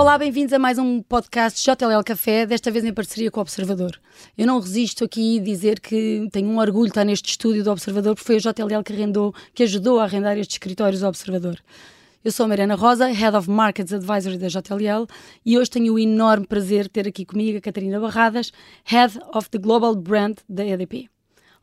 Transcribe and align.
Olá, 0.00 0.16
bem-vindos 0.16 0.54
a 0.54 0.58
mais 0.58 0.78
um 0.78 1.02
podcast 1.02 1.62
JLL 1.62 2.02
Café, 2.02 2.46
desta 2.46 2.70
vez 2.70 2.86
em 2.86 2.92
parceria 2.92 3.30
com 3.30 3.38
o 3.38 3.42
Observador. 3.42 4.00
Eu 4.36 4.46
não 4.46 4.58
resisto 4.58 5.04
aqui 5.04 5.38
a 5.38 5.42
dizer 5.42 5.78
que 5.78 6.26
tenho 6.32 6.48
um 6.48 6.58
orgulho 6.58 6.86
de 6.86 6.92
estar 6.92 7.04
neste 7.04 7.28
estúdio 7.28 7.62
do 7.62 7.70
Observador, 7.70 8.14
porque 8.14 8.26
foi 8.26 8.36
a 8.36 8.38
JLL 8.38 8.82
que, 8.82 8.94
arrendou, 8.94 9.34
que 9.52 9.62
ajudou 9.62 10.00
a 10.00 10.04
arrendar 10.04 10.38
estes 10.38 10.54
escritórios 10.54 11.02
do 11.02 11.06
Observador. 11.06 11.58
Eu 12.24 12.32
sou 12.32 12.46
a 12.46 12.48
Mariana 12.48 12.76
Rosa, 12.76 13.08
Head 13.08 13.36
of 13.36 13.50
Markets 13.50 13.92
Advisory 13.92 14.38
da 14.38 14.48
JLL, 14.48 15.06
e 15.44 15.58
hoje 15.58 15.68
tenho 15.68 15.92
o 15.92 15.98
enorme 15.98 16.46
prazer 16.46 16.84
de 16.84 16.90
ter 16.92 17.06
aqui 17.06 17.26
comigo 17.26 17.58
a 17.58 17.60
Catarina 17.60 18.00
Barradas, 18.00 18.52
Head 18.84 19.18
of 19.34 19.50
the 19.50 19.58
Global 19.58 19.94
Brand 19.94 20.38
da 20.48 20.64
EDP. 20.64 21.10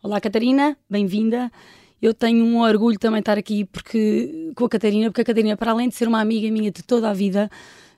Olá, 0.03 0.21
Catarina, 0.21 0.77
bem-vinda. 0.87 1.51
Eu 1.99 2.13
tenho 2.13 2.45
um 2.45 2.61
orgulho 2.61 2.99
também 2.99 3.17
estar 3.19 3.39
aqui 3.39 3.65
porque, 3.65 4.51
com 4.55 4.65
a 4.65 4.69
Catarina, 4.69 5.09
porque 5.09 5.21
a 5.21 5.25
Catarina, 5.25 5.57
para 5.57 5.71
além 5.71 5.89
de 5.89 5.95
ser 5.95 6.07
uma 6.07 6.21
amiga 6.21 6.51
minha 6.51 6.69
de 6.69 6.83
toda 6.83 7.09
a 7.09 7.13
vida, 7.13 7.49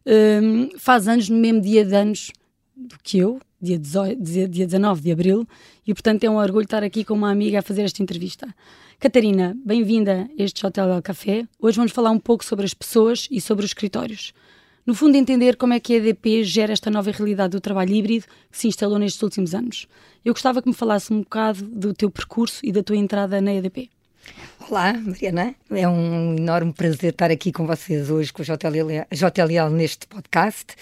um, 0.09 0.69
faz 0.77 1.07
anos 1.07 1.29
no 1.29 1.37
mesmo 1.37 1.61
dia 1.61 1.85
de 1.85 1.95
anos 1.95 2.31
do 2.75 2.95
que 3.03 3.19
eu, 3.19 3.39
dia, 3.61 3.77
18, 3.77 4.21
dia 4.21 4.65
19 4.65 5.01
de 5.01 5.11
abril, 5.11 5.47
e 5.85 5.93
portanto 5.93 6.23
é 6.23 6.29
um 6.29 6.37
orgulho 6.37 6.63
estar 6.63 6.83
aqui 6.83 7.03
com 7.03 7.13
uma 7.13 7.29
amiga 7.29 7.59
a 7.59 7.61
fazer 7.61 7.83
esta 7.83 8.01
entrevista. 8.01 8.47
Catarina, 8.99 9.55
bem-vinda 9.63 10.27
a 10.37 10.43
este 10.43 10.65
Hotel 10.65 10.87
del 10.87 11.01
Café. 11.01 11.47
Hoje 11.61 11.77
vamos 11.77 11.91
falar 11.91 12.11
um 12.11 12.19
pouco 12.19 12.43
sobre 12.43 12.65
as 12.65 12.73
pessoas 12.73 13.27
e 13.29 13.39
sobre 13.39 13.63
os 13.63 13.71
escritórios. 13.71 14.33
No 14.85 14.95
fundo, 14.95 15.15
entender 15.15 15.55
como 15.55 15.73
é 15.73 15.79
que 15.79 15.93
a 15.93 15.97
EDP 15.97 16.43
gera 16.43 16.73
esta 16.73 16.89
nova 16.89 17.11
realidade 17.11 17.51
do 17.51 17.61
trabalho 17.61 17.93
híbrido 17.93 18.25
que 18.51 18.57
se 18.57 18.67
instalou 18.67 18.97
nestes 18.97 19.21
últimos 19.21 19.53
anos. 19.53 19.87
Eu 20.25 20.33
gostava 20.33 20.61
que 20.61 20.67
me 20.67 20.73
falasse 20.73 21.13
um 21.13 21.19
bocado 21.19 21.63
do 21.63 21.93
teu 21.93 22.09
percurso 22.09 22.59
e 22.63 22.71
da 22.71 22.81
tua 22.81 22.97
entrada 22.97 23.39
na 23.39 23.53
EDP. 23.53 23.89
Olá, 24.69 24.93
Mariana. 24.93 25.55
É 25.71 25.87
um 25.87 26.35
enorme 26.35 26.71
prazer 26.71 27.11
estar 27.11 27.31
aqui 27.31 27.51
com 27.51 27.65
vocês 27.65 28.11
hoje, 28.11 28.31
com 28.31 28.43
a 28.43 28.45
JLL, 28.45 29.07
JLL 29.11 29.69
neste 29.71 30.05
podcast. 30.05 30.75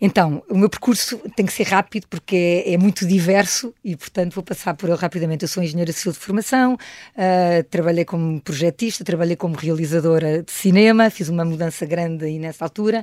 Então, 0.00 0.42
o 0.48 0.56
meu 0.56 0.68
percurso 0.68 1.18
tem 1.36 1.46
que 1.46 1.52
ser 1.52 1.64
rápido 1.64 2.06
porque 2.08 2.64
é, 2.66 2.74
é, 2.74 2.78
muito 2.78 3.06
diverso 3.06 3.74
e, 3.84 3.96
portanto, 3.96 4.34
vou 4.34 4.44
passar 4.44 4.74
por 4.74 4.88
ele 4.88 4.98
rapidamente. 4.98 5.42
Eu 5.44 5.48
sou 5.48 5.62
engenheira 5.62 5.92
civil 5.92 6.12
de 6.12 6.18
formação, 6.18 6.74
uh, 6.74 7.64
trabalhei 7.70 8.04
como 8.04 8.40
projetista, 8.40 9.04
trabalhei 9.04 9.36
como 9.36 9.56
realizadora 9.56 10.42
de 10.42 10.50
cinema, 10.50 11.10
fiz 11.10 11.28
uma 11.28 11.44
mudança 11.44 11.86
grande 11.86 12.24
aí 12.24 12.38
nessa 12.38 12.64
altura. 12.64 13.02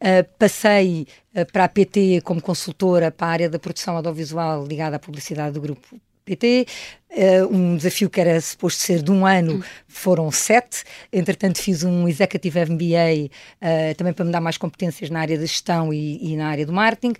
Uh, 0.00 0.28
passei 0.38 1.06
uh, 1.36 1.52
para 1.52 1.64
a 1.64 1.68
PT 1.68 2.20
como 2.22 2.40
consultora 2.40 3.10
para 3.10 3.26
a 3.26 3.30
área 3.30 3.50
da 3.50 3.58
produção 3.58 3.96
audiovisual 3.96 4.64
ligada 4.64 4.96
à 4.96 4.98
publicidade 4.98 5.54
do 5.54 5.60
grupo 5.60 6.00
PT. 6.28 6.66
Uh, 7.10 7.56
um 7.56 7.76
desafio 7.76 8.10
que 8.10 8.20
era 8.20 8.38
suposto 8.38 8.82
ser 8.82 9.02
de 9.02 9.10
um 9.10 9.24
ano, 9.24 9.64
foram 9.86 10.30
sete. 10.30 10.84
Entretanto, 11.10 11.58
fiz 11.58 11.82
um 11.82 12.06
Executive 12.06 12.66
MBA 12.66 13.30
uh, 13.30 13.94
também 13.96 14.12
para 14.12 14.24
me 14.26 14.30
dar 14.30 14.40
mais 14.40 14.58
competências 14.58 15.08
na 15.08 15.20
área 15.20 15.38
da 15.38 15.46
gestão 15.46 15.92
e, 15.92 16.32
e 16.32 16.36
na 16.36 16.48
área 16.48 16.66
do 16.66 16.72
marketing 16.72 17.14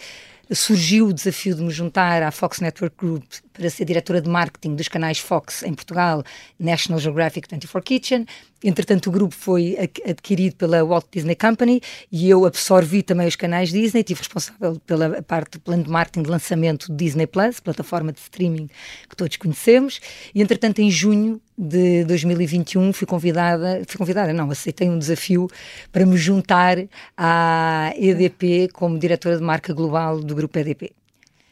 surgiu 0.55 1.09
o 1.09 1.13
desafio 1.13 1.55
de 1.55 1.63
me 1.63 1.71
juntar 1.71 2.23
à 2.23 2.31
Fox 2.31 2.61
Network 2.61 2.97
Group 2.97 3.25
para 3.53 3.69
ser 3.69 3.85
diretora 3.85 4.21
de 4.21 4.29
marketing 4.29 4.77
dos 4.77 4.89
canais 4.89 5.19
Fox 5.19 5.63
em 5.63 5.75
Portugal, 5.75 6.23
National 6.59 6.99
Geographic 7.01 7.49
24 7.51 7.87
Kitchen. 7.87 8.27
Entretanto, 8.63 9.09
o 9.09 9.13
grupo 9.13 9.35
foi 9.35 9.77
adquirido 10.05 10.57
pela 10.57 10.85
Walt 10.85 11.07
Disney 11.13 11.35
Company 11.35 11.81
e 12.11 12.29
eu 12.29 12.47
absorvi 12.47 13.03
também 13.03 13.27
os 13.27 13.37
canais 13.37 13.71
Disney, 13.71 14.03
tive 14.03 14.21
responsável 14.21 14.81
pela 14.87 15.23
parte 15.23 15.53
do 15.53 15.61
plano 15.61 15.85
de 15.85 15.91
marketing 15.91 16.23
de 16.23 16.31
lançamento 16.31 16.89
do 16.89 16.97
Disney 16.97 17.27
Plus, 17.27 17.61
plataforma 17.61 18.13
de 18.13 18.21
streaming 18.21 18.69
que 19.09 19.17
todos 19.17 19.37
conhecemos. 19.37 20.01
E, 20.35 20.41
entretanto, 20.41 20.81
em 20.81 20.91
junho 20.91 21.41
de 21.59 22.05
2021 22.05 22.93
fui 22.93 23.07
convidada, 23.07 23.83
fui 23.89 23.99
convidada, 23.99 24.33
não, 24.33 24.49
aceitei 24.51 24.89
um 24.89 24.99
desafio 24.99 25.49
para 25.91 26.07
me 26.07 26.17
juntar 26.17 26.77
à 27.17 27.93
EDP 27.97 28.69
como 28.73 28.97
diretora 28.99 29.37
de 29.37 29.43
marca 29.43 29.75
global 29.75 30.21
do 30.21 30.35
grupo 30.35 30.57
EDP. 30.57 30.93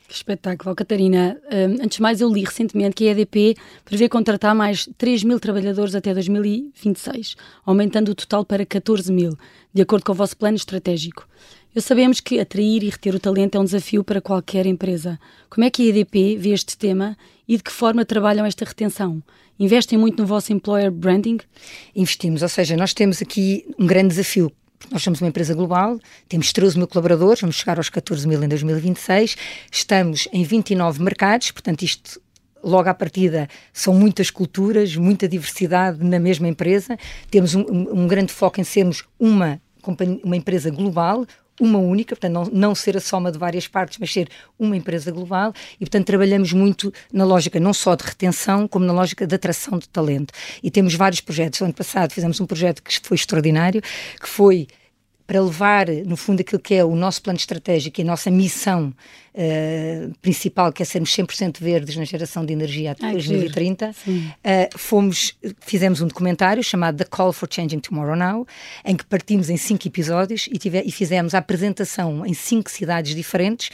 Que 0.07 0.15
espetáculo, 0.15 0.73
Catarina. 0.77 1.37
Um, 1.53 1.83
antes 1.83 1.97
de 1.97 2.03
mais, 2.03 2.21
eu 2.21 2.33
li 2.33 2.45
recentemente 2.45 2.95
que 2.95 3.09
a 3.09 3.11
EDP 3.11 3.57
prevê 3.85 4.09
contratar 4.09 4.55
mais 4.55 4.89
3 4.97 5.25
mil 5.25 5.41
trabalhadores 5.41 5.97
até 5.97 6.15
2026, 6.15 7.35
aumentando 7.65 8.13
o 8.13 8.15
total 8.15 8.45
para 8.45 8.65
14 8.65 9.13
mil, 9.13 9.37
de 9.75 9.83
acordo 9.83 10.05
com 10.05 10.13
o 10.13 10.15
vosso 10.15 10.37
plano 10.37 10.57
estratégico. 10.57 11.27
Eu 11.77 11.83
sabemos 11.83 12.21
que 12.21 12.41
atrair 12.41 12.83
e 12.83 12.89
reter 12.89 13.15
o 13.15 13.21
talento 13.21 13.59
é 13.59 13.61
um 13.61 13.65
desafio 13.65 14.03
para 14.03 14.19
qualquer 14.19 14.65
empresa. 14.65 15.21
Como 15.51 15.63
é 15.63 15.69
que 15.69 15.83
a 15.83 15.85
EDP 15.85 16.35
vê 16.39 16.55
este 16.55 16.75
tema 16.75 17.15
e 17.47 17.59
de 17.59 17.63
que 17.63 17.71
forma 17.71 18.03
trabalham 18.03 18.47
esta 18.47 18.65
retenção? 18.65 19.23
Investem 19.61 19.99
muito 19.99 20.19
no 20.19 20.27
vosso 20.27 20.55
employer 20.55 20.91
branding? 20.91 21.37
Investimos, 21.95 22.41
ou 22.41 22.49
seja, 22.49 22.79
nós 22.79 22.95
temos 22.95 23.21
aqui 23.21 23.67
um 23.79 23.87
grande 23.87 24.09
desafio 24.09 24.51
nós 24.91 25.03
somos 25.03 25.21
uma 25.21 25.29
empresa 25.29 25.55
global, 25.55 25.99
temos 26.29 26.53
13 26.53 26.79
mil 26.79 26.87
colaboradores, 26.87 27.41
vamos 27.41 27.57
chegar 27.57 27.79
aos 27.79 27.89
14 27.89 28.29
mil 28.29 28.43
em 28.43 28.49
2026, 28.49 29.37
estamos 29.73 30.29
em 30.33 30.45
29 30.45 31.03
mercados, 31.03 31.51
portanto, 31.51 31.83
isto 31.83 32.21
logo 32.63 32.89
à 32.89 32.95
partida 32.95 33.49
são 33.73 33.95
muitas 33.95 34.31
culturas, 34.31 34.95
muita 34.95 35.27
diversidade 35.27 36.05
na 36.05 36.21
mesma 36.21 36.47
empresa. 36.47 36.97
Temos 37.31 37.55
um, 37.55 37.65
um 37.69 38.07
grande 38.07 38.33
foco 38.33 38.61
em 38.61 38.65
sermos 38.65 39.03
uma, 39.19 39.61
uma 40.23 40.37
empresa 40.37 40.71
global, 40.71 41.27
uma 41.61 41.79
única, 41.79 42.15
portanto, 42.15 42.33
não, 42.33 42.45
não 42.53 42.75
ser 42.75 42.97
a 42.97 43.01
soma 43.01 43.33
de 43.33 43.39
várias 43.39 43.67
partes, 43.67 43.99
mas 43.99 44.13
ser 44.13 44.29
uma 44.59 44.77
empresa 44.77 45.11
global 45.11 45.53
e, 45.77 45.85
portanto, 45.85 46.07
trabalhamos 46.07 46.53
muito 46.53 46.93
na 47.13 47.25
lógica 47.25 47.59
não 47.59 47.73
só 47.73 47.95
de 47.95 48.05
retenção, 48.05 48.69
como 48.69 48.85
na 48.85 48.93
lógica 48.93 49.27
de 49.27 49.35
atração 49.35 49.79
de 49.79 49.89
talento. 49.89 50.33
E 50.63 50.71
temos 50.71 50.95
vários 50.95 51.21
projetos. 51.21 51.61
O 51.61 51.65
ano 51.65 51.75
passado 51.75 52.13
fizemos 52.13 52.41
um 52.41 52.47
projeto 52.47 52.83
que 52.83 53.01
foi 53.03 53.15
extraordinário, 53.15 53.83
que 54.21 54.29
foi 54.29 54.67
para 55.27 55.41
levar, 55.41 55.89
no 55.89 56.17
fundo, 56.17 56.41
aquilo 56.41 56.61
que 56.61 56.75
é 56.75 56.85
o 56.85 56.95
nosso 56.95 57.21
plano 57.21 57.39
estratégico 57.39 58.01
e 58.01 58.03
a 58.03 58.05
nossa 58.05 58.31
missão 58.31 58.95
uh, 59.35 60.15
principal, 60.23 60.73
que 60.73 60.83
é 60.83 60.87
sermos 60.87 61.11
100% 61.11 61.59
verdes 61.61 61.97
na 61.97 62.05
geração 62.05 62.45
de 62.45 62.53
energia 62.53 62.93
até 62.93 63.07
Ai, 63.07 63.13
2030, 63.15 63.91
uh, 63.91 63.95
eh, 64.45 64.71
fomos, 64.77 65.37
fizemos 65.61 66.01
um 66.01 66.07
documentário 66.07 66.63
chamado 66.63 66.99
The 66.99 67.05
Call 67.05 67.33
for 67.33 67.49
Changing 67.51 67.81
Tomorrow 67.81 68.15
Now, 68.15 68.47
em 68.85 68.95
que 68.95 69.05
partimos 69.05 69.51
em 69.51 69.57
cinco 69.57 69.89
episódios 69.89 70.49
e, 70.51 70.59
tive, 70.59 70.83
e 70.83 70.93
fizemos 70.93 71.35
a 71.35 71.39
apresentação 71.39 72.25
em 72.25 72.33
cinco 72.33 72.71
cidades 72.71 73.15
diferentes 73.15 73.71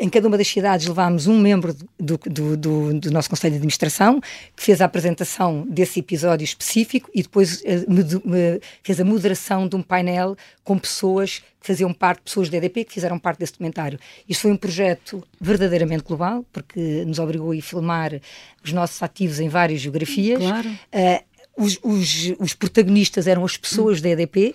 em 0.00 0.08
cada 0.08 0.26
uma 0.26 0.38
das 0.38 0.48
cidades 0.48 0.86
levámos 0.86 1.26
um 1.26 1.38
membro 1.38 1.74
do, 1.98 2.18
do, 2.18 2.56
do, 2.56 3.00
do, 3.00 3.10
nosso 3.10 3.28
Conselho 3.28 3.52
de 3.52 3.56
Administração 3.58 4.20
que 4.56 4.62
fez 4.62 4.80
a 4.80 4.86
apresentação 4.86 5.66
desse 5.68 6.00
episódio 6.00 6.44
específico 6.44 7.10
e 7.14 7.22
depois 7.22 7.60
uh, 7.60 8.60
fez 8.82 9.00
a 9.00 9.04
moderação 9.04 9.68
de 9.68 9.76
um 9.76 9.82
painel 9.82 10.36
com 10.64 10.78
pessoas 10.78 11.42
que 11.60 11.66
faziam 11.66 11.92
parte, 11.92 12.22
pessoas 12.22 12.48
da 12.48 12.56
EDP 12.56 12.84
que 12.84 12.92
fizeram 12.92 13.18
parte 13.18 13.38
desse 13.38 13.52
documentário. 13.52 13.98
Isto 14.28 14.42
foi 14.42 14.52
um 14.52 14.56
projeto 14.56 15.22
verdadeiramente 15.40 16.02
global, 16.02 16.44
porque 16.52 17.04
nos 17.06 17.18
obrigou 17.18 17.52
a 17.52 17.62
filmar 17.62 18.20
os 18.64 18.72
nossos 18.72 19.00
ativos 19.02 19.38
em 19.38 19.48
várias 19.48 19.80
geografias. 19.80 20.38
Claro. 20.40 20.68
Uh, 20.68 21.32
os, 21.56 21.78
os, 21.82 22.32
os, 22.38 22.54
protagonistas 22.54 23.26
eram 23.26 23.44
as 23.44 23.58
pessoas 23.58 24.00
da 24.00 24.08
EDP, 24.08 24.54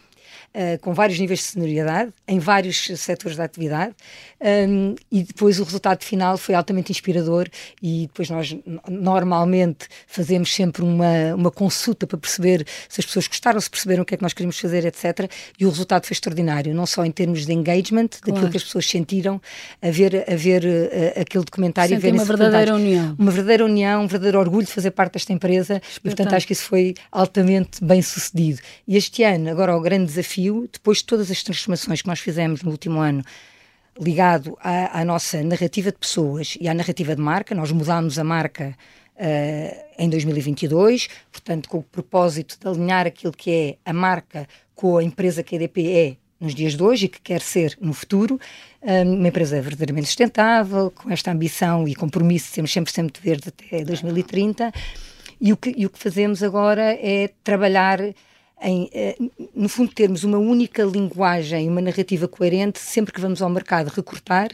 uh, 0.56 0.80
com 0.81 0.94
vários 0.94 1.19
níveis 1.19 1.40
de 1.40 1.46
senioridade, 1.46 2.12
em 2.28 2.40
vários 2.40 2.88
setores 2.97 3.38
da 3.38 3.44
atividade, 3.44 3.94
um, 4.40 4.96
e 5.12 5.24
depois 5.24 5.59
o 5.59 5.63
resultado 5.63 6.03
final 6.03 6.38
foi 6.38 6.56
altamente 6.56 6.91
inspirador. 6.91 7.47
E 7.81 8.08
depois 8.08 8.30
nós 8.30 8.56
normalmente 8.88 9.88
fazemos 10.06 10.53
sempre 10.53 10.84
uma, 10.84 11.36
uma 11.36 11.52
consulta 11.52 12.06
para 12.06 12.18
perceber 12.18 12.66
se 12.88 13.02
as 13.02 13.06
pessoas 13.06 13.28
gostaram, 13.28 13.59
se 13.59 13.69
perceberam 13.69 14.03
o 14.03 14.06
que 14.06 14.13
é 14.13 14.18
que 14.18 14.24
nós 14.24 14.34
queríamos 14.34 14.59
fazer, 14.59 14.86
etc. 14.86 15.30
E 15.59 15.66
o 15.66 15.69
resultado 15.69 16.06
foi 16.06 16.13
extraordinário, 16.13 16.74
não 16.74 16.86
só 16.86 17.03
em 17.03 17.12
termos 17.12 17.46
de 17.46 17.53
engagement, 17.53 18.09
claro. 18.09 18.34
daquilo 18.34 18.52
que 18.52 18.57
as 18.57 18.63
pessoas 18.63 18.88
sentiram 18.88 19.41
a 19.81 19.90
ver, 19.90 20.25
a 20.31 20.36
ver 20.36 20.63
uh, 20.63 21.22
aquele 21.22 21.44
documentário. 21.44 21.96
Sentem 21.96 22.13
uma 22.13 22.25
verdadeira 22.25 22.75
união. 22.75 23.16
Uma 23.18 23.31
verdadeira 23.31 23.66
união, 23.66 24.03
um 24.03 24.07
verdadeiro 24.07 24.40
orgulho 24.40 24.66
de 24.66 24.72
fazer 24.72 24.91
parte 24.91 25.13
desta 25.13 25.34
empresa. 25.34 25.81
E, 25.97 26.02
portanto, 26.02 26.34
acho 26.34 26.46
que 26.46 26.53
isso 26.53 26.63
foi 26.63 26.94
altamente 27.12 27.83
bem 27.83 28.01
sucedido. 28.01 28.62
E 28.88 28.95
este 28.95 29.24
ano, 29.24 29.50
agora, 29.50 29.75
o 29.75 29.81
grande 29.81 30.06
desafio 30.06 30.37
desafio, 30.38 30.69
depois 30.72 31.00
de 31.00 31.06
todas 31.06 31.31
as 31.31 31.44
transformações 31.44 32.01
que 32.01 32.07
nós 32.07 32.19
fizemos 32.19 32.62
no 32.62 32.72
último 32.72 33.00
ano, 33.00 33.24
ligado 34.00 34.57
à, 34.62 35.01
à 35.01 35.06
nossa 35.06 35.42
narrativa 35.44 35.92
de 35.92 35.98
pessoas 35.98 36.57
e 36.60 36.68
à 36.68 36.74
narrativa 36.74 37.16
de 37.16 37.22
marca, 37.22 37.56
nós 37.56 37.72
mudámos 37.72 38.19
a 38.19 38.24
marca 38.24 38.75
uh, 39.16 39.86
em 39.98 40.10
2022, 40.10 41.10
portanto, 41.31 41.68
com 41.68 41.80
o 41.80 41.84
propósito 41.84 42.57
de 42.60 42.68
alinhar 42.68 43.07
aquilo 43.07 43.34
que 43.34 43.51
é 43.51 43.89
a 43.89 43.94
marca 43.94 44.48
com 44.75 44.98
a 44.98 45.04
empresa 45.04 45.42
que 45.42 45.56
a 45.56 45.57
EDP 45.57 45.92
é 45.92 46.18
nos 46.39 46.54
dias 46.54 46.75
de 46.75 46.84
hoje 46.84 47.06
e 47.06 47.10
que 47.10 47.19
quer 47.19 47.42
ser 47.42 47.75
no 47.81 47.94
futuro, 47.94 48.39
eh, 48.80 49.01
uma 49.01 49.28
empresa 49.28 49.60
verdadeiramente 49.60 50.06
sustentável, 50.06 50.92
com 50.92 51.10
esta 51.10 51.31
ambição 51.31 51.88
e 51.88 51.95
compromisso 51.95 52.50
de 52.50 52.54
sermos 52.54 52.72
100% 52.72 53.19
verde 53.19 53.50
até 53.50 53.84
2030. 53.84 54.72
E 55.42 55.51
o, 55.51 55.57
que, 55.57 55.74
e 55.75 55.88
o 55.88 55.89
que 55.89 55.98
fazemos 55.98 56.44
agora 56.44 56.95
é 57.01 57.31
trabalhar 57.44 58.00
em, 58.62 58.89
eh, 58.92 59.15
no 59.54 59.69
fundo, 59.69 59.94
termos 59.94 60.24
uma 60.24 60.38
única 60.38 60.83
linguagem, 60.83 61.69
uma 61.69 61.81
narrativa 61.81 62.27
coerente 62.27 62.80
sempre 62.80 63.13
que 63.13 63.21
vamos 63.21 63.42
ao 63.42 63.50
mercado 63.50 63.89
recortar, 63.89 64.50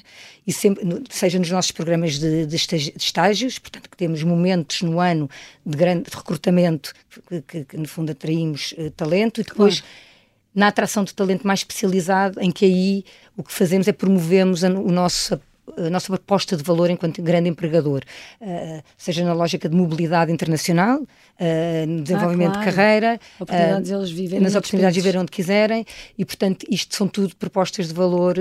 e 0.46 0.52
sempre, 0.52 0.84
seja 1.10 1.40
nos 1.40 1.50
nossos 1.50 1.72
programas 1.72 2.20
de, 2.20 2.46
de 2.46 2.56
estágios, 2.56 3.58
portanto, 3.60 3.90
que 3.90 3.96
temos 3.96 4.22
momentos 4.24 4.82
no 4.82 5.00
ano 5.00 5.30
de 5.66 5.78
grande 5.78 6.10
de 6.10 6.16
recrutamento, 6.16 6.94
que, 7.28 7.42
que, 7.42 7.66
que 7.66 7.78
no 7.78 7.88
fundo 7.88 8.12
atraímos 8.12 8.74
uh, 8.78 8.92
talento, 8.92 9.42
e 9.42 9.44
depois. 9.44 9.80
Claro 9.80 10.14
na 10.56 10.68
atração 10.68 11.04
de 11.04 11.14
talento 11.16 11.48
mais 11.48 11.62
especializado, 11.62 12.40
em 12.40 12.52
que 12.52 12.66
aí 12.66 13.06
o 13.36 13.44
que 13.44 13.52
fazemos 13.52 13.88
é 13.88 13.92
promovemos 13.92 14.64
a, 14.64 14.70
o 14.70 14.92
nosso 14.92 15.40
a 15.78 15.90
nossa 15.90 16.08
proposta 16.08 16.56
de 16.56 16.64
valor 16.64 16.90
enquanto 16.90 17.22
grande 17.22 17.50
empregador, 17.50 18.02
uh, 18.42 18.84
seja 18.98 19.24
na 19.24 19.34
lógica 19.34 19.68
de 19.68 19.76
mobilidade 19.76 20.32
internacional, 20.32 21.00
uh, 21.00 21.88
no 21.88 22.02
desenvolvimento 22.02 22.52
ah, 22.52 22.54
claro. 22.54 22.70
de 22.70 22.76
carreira, 22.76 23.20
oportunidades 23.40 23.92
uh, 23.92 23.96
eles 23.96 24.42
nas 24.42 24.56
oportunidades 24.56 24.96
de 24.96 25.02
viver 25.02 25.18
onde 25.18 25.32
quiserem, 25.32 25.86
e 26.18 26.26
portanto 26.26 26.66
isto 26.70 26.96
são 26.96 27.08
tudo 27.08 27.36
propostas 27.36 27.88
de 27.88 27.94
valor 27.94 28.36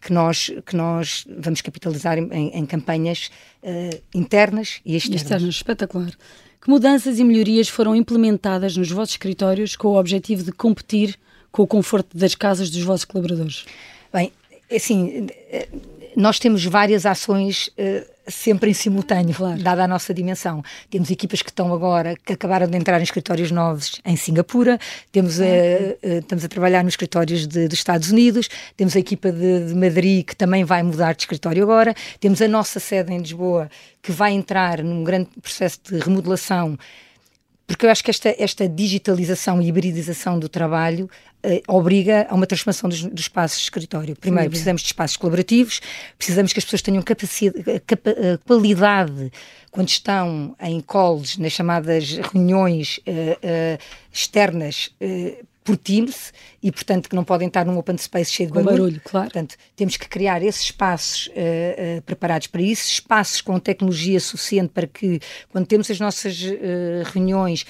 que, 0.00 0.12
nós, 0.12 0.50
que 0.66 0.76
nós 0.76 1.26
vamos 1.38 1.60
capitalizar 1.60 2.18
em, 2.18 2.48
em 2.48 2.66
campanhas 2.66 3.30
internas 4.14 4.80
e 4.84 4.96
externas. 4.96 5.22
Externas, 5.22 5.54
espetacular. 5.54 6.12
Que 6.60 6.70
mudanças 6.70 7.18
e 7.18 7.24
melhorias 7.24 7.68
foram 7.68 7.94
implementadas 7.94 8.76
nos 8.76 8.90
vossos 8.90 9.14
escritórios 9.14 9.76
com 9.76 9.88
o 9.88 9.98
objetivo 9.98 10.42
de 10.42 10.52
competir 10.52 11.18
com 11.52 11.62
o 11.62 11.66
conforto 11.66 12.16
das 12.16 12.34
casas 12.34 12.70
dos 12.70 12.82
vossos 12.82 13.04
colaboradores? 13.04 13.64
Bem, 14.12 14.32
assim, 14.74 15.26
nós 16.16 16.38
temos 16.38 16.64
várias 16.64 17.06
ações 17.06 17.68
uh, 17.68 18.14
sempre 18.28 18.70
em 18.70 18.74
simultâneo, 18.74 19.34
claro. 19.34 19.62
dada 19.62 19.84
a 19.84 19.88
nossa 19.88 20.14
dimensão. 20.14 20.62
Temos 20.90 21.10
equipas 21.10 21.42
que 21.42 21.50
estão 21.50 21.72
agora, 21.72 22.14
que 22.24 22.32
acabaram 22.32 22.66
de 22.66 22.76
entrar 22.76 23.00
em 23.00 23.02
escritórios 23.02 23.50
novos 23.50 24.00
em 24.04 24.16
Singapura, 24.16 24.78
temos, 25.12 25.38
uh, 25.38 25.42
uh, 25.42 26.18
estamos 26.18 26.44
a 26.44 26.48
trabalhar 26.48 26.82
nos 26.84 26.94
escritórios 26.94 27.46
de, 27.46 27.68
dos 27.68 27.78
Estados 27.78 28.10
Unidos, 28.10 28.48
temos 28.76 28.96
a 28.96 28.98
equipa 28.98 29.30
de, 29.30 29.66
de, 29.66 29.74
Madrid 29.74 30.24
que 30.24 30.36
também 30.36 30.64
vai 30.64 30.82
mudar 30.82 31.14
de 31.14 31.22
escritório 31.22 31.62
agora, 31.62 31.94
temos 32.20 32.40
a 32.40 32.48
nossa 32.48 32.80
sede 32.80 33.12
em 33.12 33.18
Lisboa 33.18 33.70
que 34.02 34.12
vai 34.12 34.32
entrar 34.32 34.82
num 34.82 35.02
grande 35.02 35.28
processo 35.40 35.80
de 35.84 35.98
remodelação 35.98 36.78
porque 37.66 37.86
eu 37.86 37.90
acho 37.90 38.04
que 38.04 38.10
esta, 38.10 38.34
esta 38.38 38.68
digitalização 38.68 39.60
e 39.60 39.68
hibridização 39.68 40.38
do 40.38 40.48
trabalho 40.48 41.08
eh, 41.08 41.33
obriga 41.68 42.26
a 42.28 42.34
uma 42.34 42.46
transformação 42.46 42.88
dos, 42.88 43.02
dos, 43.04 43.22
espaços 43.22 43.58
de 43.58 43.64
escritório. 43.64 44.16
Primeiro, 44.16 44.44
Sim, 44.44 44.50
precisamos 44.50 44.82
de 44.82 44.86
espaços 44.86 45.16
colaborativos, 45.16 45.80
precisamos 46.16 46.52
que 46.52 46.58
as 46.58 46.64
pessoas 46.64 46.82
tenham 46.82 47.02
capacidade, 47.02 47.70
eh, 47.70 47.80
capa, 47.80 48.10
eh, 48.10 48.38
qualidade 48.46 49.32
quando 49.70 49.88
estão 49.88 50.54
em 50.60 50.80
calls, 50.80 51.36
nas 51.36 51.52
chamadas 51.52 52.16
reuniões 52.32 53.00
externas 54.12 54.90
por 55.64 55.78
Teams 55.78 56.32
e, 56.62 56.70
portanto, 56.70 57.08
que 57.08 57.16
não 57.16 57.24
podem 57.24 57.48
estar 57.48 57.64
num 57.64 57.78
open 57.78 57.96
space 57.96 58.30
cheio 58.30 58.48
de 58.48 58.54
barulho. 58.54 58.70
barulho 58.70 59.00
claro. 59.02 59.30
Portanto, 59.30 59.56
temos 59.74 59.96
que 59.96 60.06
criar 60.06 60.42
esses 60.42 60.64
espaços 60.64 61.28
uh, 61.28 61.30
uh, 61.98 62.02
preparados 62.02 62.46
para 62.46 62.60
isso, 62.60 62.86
espaços 62.86 63.40
com 63.40 63.58
tecnologia 63.58 64.20
suficiente 64.20 64.68
para 64.68 64.86
que, 64.86 65.18
quando 65.50 65.66
temos 65.66 65.90
as 65.90 65.98
nossas 65.98 66.40
uh, 66.42 67.10
reuniões 67.12 67.64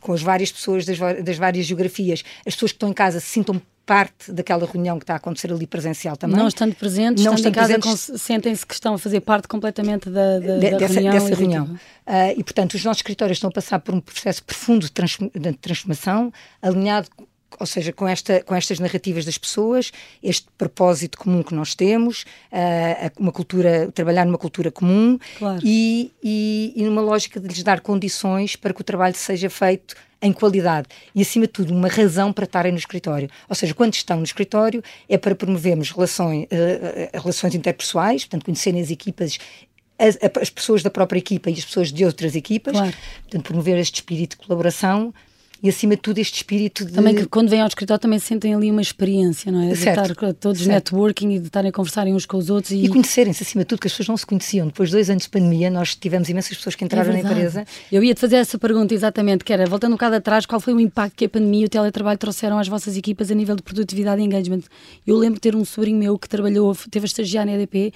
com 0.00 0.12
as 0.12 0.22
várias 0.22 0.50
pessoas 0.52 0.84
das, 0.84 0.98
das, 0.98 1.36
várias 1.36 1.66
geografias, 1.66 2.22
as 2.46 2.54
pessoas 2.54 2.72
que 2.72 2.76
estão 2.76 2.88
em 2.88 2.92
casa 2.92 3.20
se 3.20 3.26
sintam 3.26 3.60
parte 3.86 4.32
daquela 4.32 4.66
reunião 4.66 4.98
que 4.98 5.04
está 5.04 5.14
a 5.14 5.16
acontecer 5.16 5.52
ali 5.52 5.66
presencial 5.66 6.16
também. 6.16 6.36
Não 6.36 6.48
estando 6.48 6.74
presentes, 6.74 7.22
não 7.24 7.34
estando, 7.34 7.54
estando 7.54 7.70
em 7.70 7.80
casa, 7.80 8.18
sentem-se 8.18 8.64
que 8.64 8.74
estão 8.74 8.94
a 8.94 8.98
fazer 8.98 9.20
parte 9.20 9.46
completamente 9.46 10.08
da, 10.08 10.38
da, 10.38 10.58
de, 10.58 10.70
da 10.70 10.78
dessa, 10.78 10.94
reunião. 10.94 11.12
Dessa 11.12 11.34
reunião. 11.34 11.64
Uh, 11.64 12.38
e, 12.38 12.44
portanto, 12.44 12.74
os 12.74 12.84
nossos 12.84 13.00
escritórios 13.00 13.36
estão 13.36 13.50
a 13.50 13.52
passar 13.52 13.78
por 13.80 13.94
um 13.94 14.00
processo 14.00 14.42
profundo 14.42 14.86
de, 14.86 15.40
de 15.40 15.52
transformação, 15.54 16.32
alinhado 16.62 17.08
ou 17.58 17.66
seja, 17.66 17.92
com, 17.92 18.06
esta, 18.06 18.42
com 18.42 18.54
estas 18.54 18.78
narrativas 18.78 19.24
das 19.24 19.38
pessoas, 19.38 19.92
este 20.22 20.46
propósito 20.56 21.18
comum 21.18 21.42
que 21.42 21.54
nós 21.54 21.74
temos, 21.74 22.24
uh, 22.52 23.12
uma 23.18 23.32
cultura, 23.32 23.90
trabalhar 23.92 24.24
numa 24.24 24.38
cultura 24.38 24.70
comum 24.70 25.18
claro. 25.38 25.60
e, 25.64 26.12
e, 26.22 26.72
e 26.76 26.84
numa 26.84 27.00
lógica 27.00 27.40
de 27.40 27.48
lhes 27.48 27.62
dar 27.62 27.80
condições 27.80 28.56
para 28.56 28.72
que 28.72 28.80
o 28.80 28.84
trabalho 28.84 29.14
seja 29.14 29.50
feito 29.50 29.94
em 30.22 30.32
qualidade 30.32 30.88
e, 31.14 31.20
acima 31.20 31.46
de 31.46 31.52
tudo, 31.52 31.74
uma 31.74 31.88
razão 31.88 32.32
para 32.32 32.44
estarem 32.44 32.72
no 32.72 32.78
escritório. 32.78 33.28
Ou 33.48 33.54
seja, 33.54 33.74
quando 33.74 33.94
estão 33.94 34.16
no 34.16 34.24
escritório 34.24 34.82
é 35.08 35.18
para 35.18 35.34
promovermos 35.34 35.90
relações, 35.90 36.44
uh, 36.44 37.18
relações 37.18 37.54
interpessoais, 37.54 38.24
portanto, 38.24 38.44
conhecerem 38.44 38.80
as 38.80 38.90
equipas 38.90 39.38
as, 39.98 40.18
as, 40.40 40.50
pessoas 40.50 40.82
da 40.82 40.90
própria 40.90 41.18
equipa 41.18 41.50
e 41.50 41.52
as 41.54 41.64
pessoas 41.64 41.92
de 41.92 42.04
outras 42.04 42.34
equipas, 42.34 42.72
claro. 42.72 42.92
portanto, 43.22 43.44
promover 43.44 43.78
este 43.78 43.96
espírito 43.96 44.36
de 44.36 44.44
colaboração 44.44 45.14
e 45.64 45.70
acima 45.70 45.96
de 45.96 46.02
tudo 46.02 46.18
este 46.18 46.36
espírito 46.36 46.84
de... 46.84 46.92
Também 46.92 47.14
que 47.14 47.24
quando 47.24 47.48
vêm 47.48 47.62
ao 47.62 47.66
escritório 47.66 47.98
também 47.98 48.18
sentem 48.18 48.54
ali 48.54 48.70
uma 48.70 48.82
experiência, 48.82 49.50
não 49.50 49.62
é? 49.62 49.68
De 49.68 49.76
certo. 49.76 50.12
estar 50.12 50.34
todos 50.34 50.60
certo. 50.60 50.70
networking 50.70 51.30
e 51.30 51.38
de 51.38 51.46
estarem 51.46 51.70
a 51.70 51.72
conversarem 51.72 52.12
uns 52.12 52.26
com 52.26 52.36
os 52.36 52.50
outros. 52.50 52.70
E, 52.70 52.84
e 52.84 52.88
conhecerem-se 52.90 53.42
acima 53.42 53.64
de 53.64 53.68
tudo, 53.68 53.80
que 53.80 53.86
as 53.86 53.92
pessoas 53.94 54.08
não 54.08 54.16
se 54.18 54.26
conheciam. 54.26 54.66
Depois 54.66 54.90
de 54.90 54.96
dois 54.96 55.08
anos 55.08 55.22
de 55.22 55.30
pandemia, 55.30 55.70
nós 55.70 55.94
tivemos 55.94 56.28
imensas 56.28 56.54
pessoas 56.54 56.74
que 56.74 56.84
entraram 56.84 57.10
é 57.12 57.14
na 57.14 57.20
empresa. 57.20 57.64
Eu 57.90 58.04
ia-te 58.04 58.20
fazer 58.20 58.36
essa 58.36 58.58
pergunta 58.58 58.92
exatamente, 58.92 59.42
que 59.42 59.54
era, 59.54 59.64
voltando 59.64 59.92
um 59.92 59.96
bocado 59.96 60.16
atrás, 60.16 60.44
qual 60.44 60.60
foi 60.60 60.74
o 60.74 60.80
impacto 60.80 61.16
que 61.16 61.24
a 61.24 61.28
pandemia 61.30 61.62
e 61.62 61.64
o 61.64 61.68
teletrabalho 61.70 62.18
trouxeram 62.18 62.58
às 62.58 62.68
vossas 62.68 62.94
equipas 62.98 63.30
a 63.30 63.34
nível 63.34 63.56
de 63.56 63.62
produtividade 63.62 64.20
e 64.20 64.24
engagement? 64.26 64.64
Eu 65.06 65.16
lembro 65.16 65.36
de 65.36 65.40
ter 65.40 65.56
um 65.56 65.64
sobrinho 65.64 65.98
meu 65.98 66.18
que 66.18 66.28
trabalhou, 66.28 66.76
teve 66.90 67.04
a 67.04 67.08
estagiar 67.08 67.46
na 67.46 67.52
EDP 67.52 67.90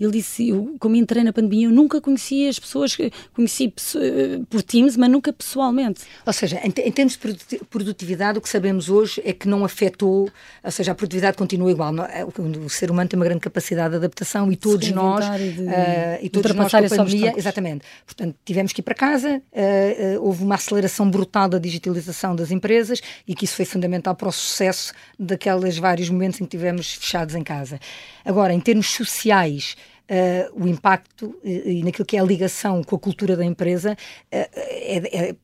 ele 0.00 0.12
disse: 0.12 0.48
eu, 0.48 0.76
como 0.80 0.96
entrei 0.96 1.22
na 1.22 1.32
pandemia, 1.32 1.66
eu 1.66 1.70
nunca 1.70 2.00
conhecia 2.00 2.48
as 2.48 2.58
pessoas, 2.58 2.96
conheci 3.34 3.72
eh, 3.96 4.40
por 4.48 4.62
Teams, 4.62 4.96
mas 4.96 5.10
nunca 5.10 5.30
pessoalmente. 5.32 6.02
Ou 6.24 6.32
seja, 6.32 6.58
em, 6.64 6.68
em, 6.68 6.92
termos 6.92 7.18
de 7.18 7.58
produtividade, 7.68 8.38
o 8.38 8.40
que 8.40 8.48
sabemos 8.48 8.88
hoje 8.88 9.20
é 9.24 9.32
que 9.34 9.46
não 9.46 9.62
afetou, 9.62 10.30
ou 10.64 10.70
seja, 10.70 10.92
a 10.92 10.94
produtividade 10.94 11.36
continua 11.36 11.70
igual. 11.70 11.94
É? 12.06 12.24
O, 12.24 12.32
o 12.64 12.70
ser 12.70 12.90
humano 12.90 13.10
tem 13.10 13.18
uma 13.18 13.26
grande 13.26 13.40
capacidade 13.40 13.90
de 13.90 13.96
adaptação 13.96 14.50
e 14.50 14.56
todos 14.56 14.90
nós, 14.90 15.24
de, 15.38 15.60
uh, 15.60 16.18
e 16.22 16.30
todos 16.30 16.54
nós 16.54 16.70
com 16.70 16.78
a 16.78 16.88
pandemia, 16.88 17.34
exatamente. 17.36 17.84
Portanto, 18.06 18.34
tivemos 18.44 18.72
que 18.72 18.80
ir 18.80 18.84
para 18.84 18.94
casa, 18.94 19.42
uh, 19.52 20.18
uh, 20.18 20.24
houve 20.24 20.42
uma 20.42 20.54
aceleração 20.54 21.10
brutal 21.10 21.48
da 21.48 21.58
digitalização 21.58 22.34
das 22.34 22.50
empresas 22.50 23.02
e 23.28 23.34
que 23.34 23.44
isso 23.44 23.54
foi 23.54 23.66
fundamental 23.66 24.14
para 24.14 24.28
o 24.28 24.32
sucesso 24.32 24.94
daqueles 25.18 25.76
vários 25.76 26.08
momentos 26.08 26.40
em 26.40 26.44
que 26.44 26.50
tivemos 26.50 26.94
fechados 26.94 27.34
em 27.34 27.42
casa. 27.42 27.78
Agora, 28.24 28.52
em 28.52 28.60
termos 28.60 28.88
sociais, 28.88 29.76
Uh, 30.10 30.64
o 30.64 30.66
impacto 30.66 31.38
e, 31.44 31.78
e, 31.78 31.84
naquilo 31.84 32.04
que 32.04 32.16
é 32.16 32.20
a 32.20 32.24
ligação 32.24 32.82
com 32.82 32.96
a 32.96 32.98
cultura 32.98 33.36
da 33.36 33.44
empresa 33.44 33.92
uh, 33.92 33.96
é, 34.32 34.96
é, 35.12 35.36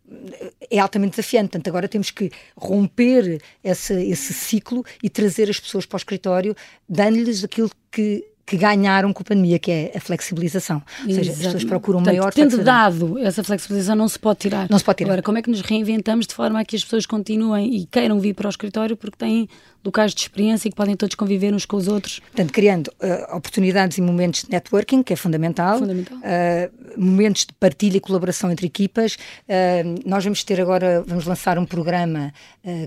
é, 0.68 0.78
altamente 0.80 1.12
desafiante. 1.12 1.50
Portanto, 1.50 1.68
agora 1.68 1.86
temos 1.86 2.10
que 2.10 2.32
romper 2.56 3.40
esse, 3.62 3.94
esse 3.94 4.34
ciclo 4.34 4.84
e 5.00 5.08
trazer 5.08 5.48
as 5.48 5.60
pessoas 5.60 5.86
para 5.86 5.94
o 5.94 5.98
escritório, 5.98 6.56
dando-lhes 6.88 7.44
aquilo 7.44 7.70
que 7.92 8.24
que 8.46 8.56
ganharam 8.56 9.12
com 9.12 9.22
a 9.22 9.24
pandemia, 9.24 9.58
que 9.58 9.72
é 9.72 9.92
a 9.96 10.00
flexibilização. 10.00 10.80
Ou 11.04 11.12
seja, 11.12 11.32
as 11.32 11.38
pessoas 11.38 11.64
procuram 11.64 11.98
Portanto, 11.98 12.16
maior 12.16 12.32
tendo 12.32 12.62
dado 12.62 13.18
essa 13.18 13.42
flexibilização, 13.42 13.96
não 13.96 14.08
se 14.08 14.18
pode 14.20 14.38
tirar. 14.38 14.70
Não 14.70 14.78
se 14.78 14.84
pode 14.84 14.98
tirar. 14.98 15.10
Agora, 15.10 15.22
como 15.22 15.36
é 15.36 15.42
que 15.42 15.50
nos 15.50 15.62
reinventamos 15.62 16.28
de 16.28 16.34
forma 16.34 16.60
a 16.60 16.64
que 16.64 16.76
as 16.76 16.84
pessoas 16.84 17.04
continuem 17.06 17.74
e 17.74 17.86
queiram 17.86 18.20
vir 18.20 18.34
para 18.34 18.46
o 18.46 18.50
escritório 18.50 18.96
porque 18.96 19.16
têm 19.18 19.48
locais 19.86 20.12
de 20.12 20.20
experiência 20.20 20.68
e 20.68 20.70
que 20.70 20.76
podem 20.76 20.96
todos 20.96 21.14
conviver 21.14 21.54
uns 21.54 21.64
com 21.64 21.76
os 21.76 21.88
outros. 21.88 22.18
Portanto, 22.20 22.52
criando 22.52 22.88
uh, 22.88 23.36
oportunidades 23.36 23.96
e 23.98 24.02
momentos 24.02 24.42
de 24.42 24.50
networking, 24.50 25.02
que 25.02 25.12
é 25.12 25.16
fundamental, 25.16 25.78
fundamental. 25.78 26.18
Uh, 26.18 27.00
momentos 27.00 27.46
de 27.46 27.52
partilha 27.54 27.96
e 27.96 28.00
colaboração 28.00 28.50
entre 28.50 28.66
equipas. 28.66 29.14
Uh, 29.14 30.00
nós 30.04 30.24
vamos 30.24 30.42
ter 30.44 30.60
agora, 30.60 31.02
vamos 31.06 31.24
lançar 31.24 31.58
um 31.58 31.64
programa 31.64 32.32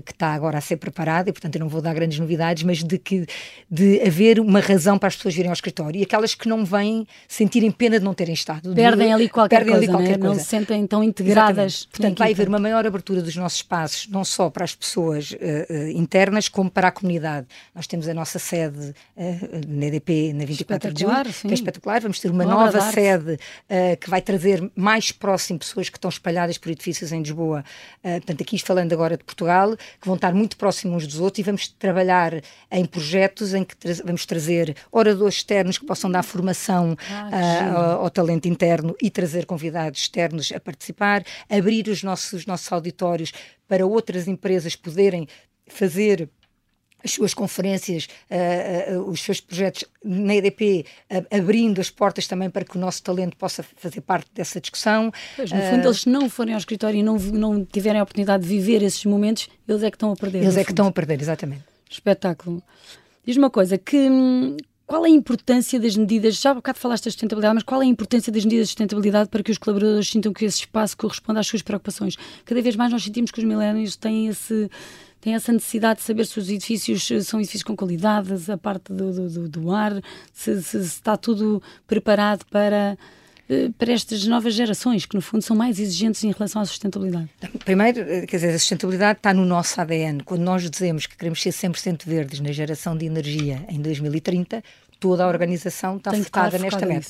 que 0.04 0.12
está 0.12 0.34
agora 0.34 0.58
a 0.58 0.60
ser 0.60 0.76
preparado 0.76 1.28
e, 1.28 1.32
portanto, 1.32 1.56
eu 1.56 1.60
não 1.60 1.68
vou 1.68 1.80
dar 1.80 1.94
grandes 1.94 2.18
novidades, 2.18 2.62
mas 2.64 2.84
de 2.84 2.98
que 2.98 3.26
de 3.70 3.98
haver 4.02 4.38
uma 4.38 4.60
razão 4.60 4.98
para 4.98 5.08
as 5.08 5.16
pessoas 5.16 5.34
virem 5.34 5.48
ao 5.48 5.54
escritório 5.54 5.98
e 5.98 6.02
aquelas 6.02 6.34
que 6.34 6.46
não 6.46 6.66
vêm 6.66 7.06
sentirem 7.26 7.70
pena 7.70 7.98
de 7.98 8.04
não 8.04 8.12
terem 8.12 8.34
estado. 8.34 8.74
Perdem 8.74 9.06
de, 9.06 9.14
ali 9.14 9.28
qualquer 9.30 9.64
perdem 9.64 9.76
coisa, 9.76 9.90
ali 9.90 9.96
qualquer 9.96 10.18
né? 10.18 10.18
coisa. 10.18 10.34
não 10.34 10.38
se 10.38 10.44
sentem 10.44 10.86
tão 10.86 11.02
integradas. 11.02 11.86
Portanto, 11.86 12.18
vai 12.18 12.32
haver 12.32 12.46
uma 12.46 12.58
maior 12.58 12.86
abertura 12.86 13.22
dos 13.22 13.34
nossos 13.36 13.60
espaços, 13.60 14.06
não 14.08 14.22
só 14.22 14.50
para 14.50 14.64
as 14.64 14.74
pessoas 14.74 15.34
internas, 15.94 16.46
como 16.46 16.70
para 16.70 16.88
a 16.88 16.89
comunidade. 16.92 17.46
Nós 17.74 17.86
temos 17.86 18.08
a 18.08 18.14
nossa 18.14 18.38
sede 18.38 18.94
uh, 19.16 19.60
na 19.68 19.86
EDP 19.86 20.32
na 20.32 20.44
24 20.44 20.92
de 20.92 21.02
julho, 21.02 21.32
sim. 21.32 21.48
que 21.48 21.54
é 21.54 21.54
espetacular. 21.54 22.00
Vamos 22.00 22.20
ter 22.20 22.30
uma, 22.30 22.44
uma 22.44 22.54
nova 22.54 22.80
sede 22.92 23.34
uh, 23.34 23.96
que 24.00 24.08
vai 24.08 24.22
trazer 24.22 24.70
mais 24.74 25.12
próximo 25.12 25.58
pessoas 25.58 25.88
que 25.88 25.96
estão 25.96 26.08
espalhadas 26.08 26.58
por 26.58 26.70
edifícios 26.70 27.12
em 27.12 27.20
Lisboa. 27.20 27.64
Uh, 28.04 28.12
portanto, 28.12 28.42
aqui 28.42 28.58
falando 28.58 28.92
agora 28.92 29.16
de 29.16 29.24
Portugal, 29.24 29.76
que 29.76 30.06
vão 30.06 30.16
estar 30.16 30.34
muito 30.34 30.56
próximos 30.56 31.04
uns 31.04 31.06
dos 31.06 31.20
outros 31.20 31.38
e 31.38 31.42
vamos 31.42 31.68
trabalhar 31.68 32.40
em 32.70 32.84
projetos 32.84 33.54
em 33.54 33.64
que 33.64 33.76
tra 33.76 33.90
vamos 34.04 34.24
trazer 34.26 34.76
oradores 34.90 35.36
externos 35.36 35.78
que 35.78 35.86
possam 35.86 36.10
dar 36.10 36.22
formação 36.22 36.96
ah, 37.10 37.72
ao, 37.74 38.02
ao 38.02 38.10
talento 38.10 38.46
interno 38.46 38.94
e 39.00 39.10
trazer 39.10 39.46
convidados 39.46 40.00
externos 40.00 40.52
a 40.52 40.60
participar, 40.60 41.24
abrir 41.48 41.88
os 41.88 42.02
nossos, 42.02 42.32
os 42.32 42.46
nossos 42.46 42.70
auditórios 42.72 43.32
para 43.66 43.86
outras 43.86 44.26
empresas 44.26 44.74
poderem 44.74 45.28
fazer 45.66 46.28
as 47.04 47.12
suas 47.12 47.34
conferências, 47.34 48.08
uh, 48.30 48.98
uh, 48.98 49.10
os 49.10 49.20
seus 49.20 49.40
projetos 49.40 49.84
na 50.04 50.34
EDP, 50.34 50.84
uh, 51.10 51.36
abrindo 51.36 51.80
as 51.80 51.90
portas 51.90 52.26
também 52.26 52.50
para 52.50 52.64
que 52.64 52.76
o 52.76 52.80
nosso 52.80 53.02
talento 53.02 53.36
possa 53.36 53.62
fazer 53.62 54.00
parte 54.00 54.28
dessa 54.34 54.60
discussão. 54.60 55.12
Pois, 55.36 55.50
no 55.50 55.60
fundo, 55.62 55.86
eles 55.86 56.06
não 56.06 56.28
forem 56.28 56.54
ao 56.54 56.58
escritório 56.58 56.98
e 56.98 57.02
não, 57.02 57.16
não 57.16 57.64
tiverem 57.64 58.00
a 58.00 58.02
oportunidade 58.02 58.42
de 58.42 58.48
viver 58.48 58.82
esses 58.82 59.04
momentos, 59.04 59.48
eles 59.68 59.82
é 59.82 59.90
que 59.90 59.96
estão 59.96 60.12
a 60.12 60.16
perder. 60.16 60.42
Eles 60.42 60.56
é 60.56 60.64
que 60.64 60.72
estão 60.72 60.86
a 60.86 60.92
perder, 60.92 61.20
exatamente. 61.20 61.64
Espetáculo. 61.88 62.62
Diz 63.24 63.36
uma 63.36 63.50
coisa, 63.50 63.76
que, 63.76 64.08
qual 64.86 65.04
é 65.04 65.08
a 65.08 65.12
importância 65.12 65.78
das 65.78 65.96
medidas? 65.96 66.40
Já 66.40 66.50
há 66.50 66.54
bocado 66.54 66.78
falaste 66.78 67.04
da 67.04 67.10
sustentabilidade, 67.10 67.54
mas 67.54 67.62
qual 67.62 67.80
é 67.82 67.84
a 67.84 67.88
importância 67.88 68.32
das 68.32 68.44
medidas 68.44 68.66
de 68.66 68.70
sustentabilidade 68.70 69.28
para 69.28 69.42
que 69.42 69.52
os 69.52 69.58
colaboradores 69.58 70.08
sintam 70.08 70.32
que 70.32 70.44
esse 70.44 70.58
espaço 70.58 70.96
corresponde 70.96 71.38
às 71.38 71.46
suas 71.46 71.62
preocupações? 71.62 72.16
Cada 72.44 72.60
vez 72.60 72.74
mais 72.74 72.90
nós 72.90 73.04
sentimos 73.04 73.30
que 73.30 73.38
os 73.38 73.44
milênios 73.44 73.94
têm 73.94 74.26
esse 74.26 74.68
tem 75.20 75.34
essa 75.34 75.52
necessidade 75.52 76.00
de 76.00 76.06
saber 76.06 76.26
se 76.26 76.38
os 76.38 76.48
edifícios 76.48 77.06
são 77.26 77.40
edifícios 77.40 77.62
com 77.62 77.76
qualidade, 77.76 78.32
a 78.50 78.56
parte 78.56 78.92
do, 78.92 79.28
do, 79.28 79.48
do 79.48 79.70
ar, 79.70 80.02
se, 80.32 80.62
se, 80.62 80.78
está 80.78 81.16
tudo 81.16 81.62
preparado 81.86 82.44
para, 82.46 82.96
eh, 83.48 83.68
para 83.76 83.92
estas 83.92 84.26
novas 84.26 84.54
gerações, 84.54 85.04
que 85.04 85.14
no 85.14 85.20
fundo 85.20 85.42
são 85.42 85.54
mais 85.54 85.78
exigentes 85.78 86.24
em 86.24 86.32
relação 86.32 86.62
à 86.62 86.64
sustentabilidade? 86.64 87.28
Primeiro, 87.64 88.00
eh, 88.00 88.26
quer 88.26 88.36
dizer, 88.36 88.54
a 88.54 88.58
sustentabilidade 88.58 89.18
está 89.18 89.34
no 89.34 89.44
nosso 89.44 89.78
ADN. 89.78 90.22
Quando 90.24 90.40
nós 90.40 90.68
dizemos 90.68 91.06
que 91.06 91.16
queremos 91.16 91.42
ser 91.42 91.50
100% 91.50 92.06
verdes 92.06 92.40
na 92.40 92.50
geração 92.50 92.96
de 92.96 93.04
energia 93.04 93.62
em 93.68 93.80
2030, 93.80 94.64
toda 94.98 95.24
a 95.24 95.28
organização 95.28 95.98
está 95.98 96.12
tem 96.12 96.22
focada, 96.22 96.58
nesta 96.58 96.86
meta. 96.86 97.08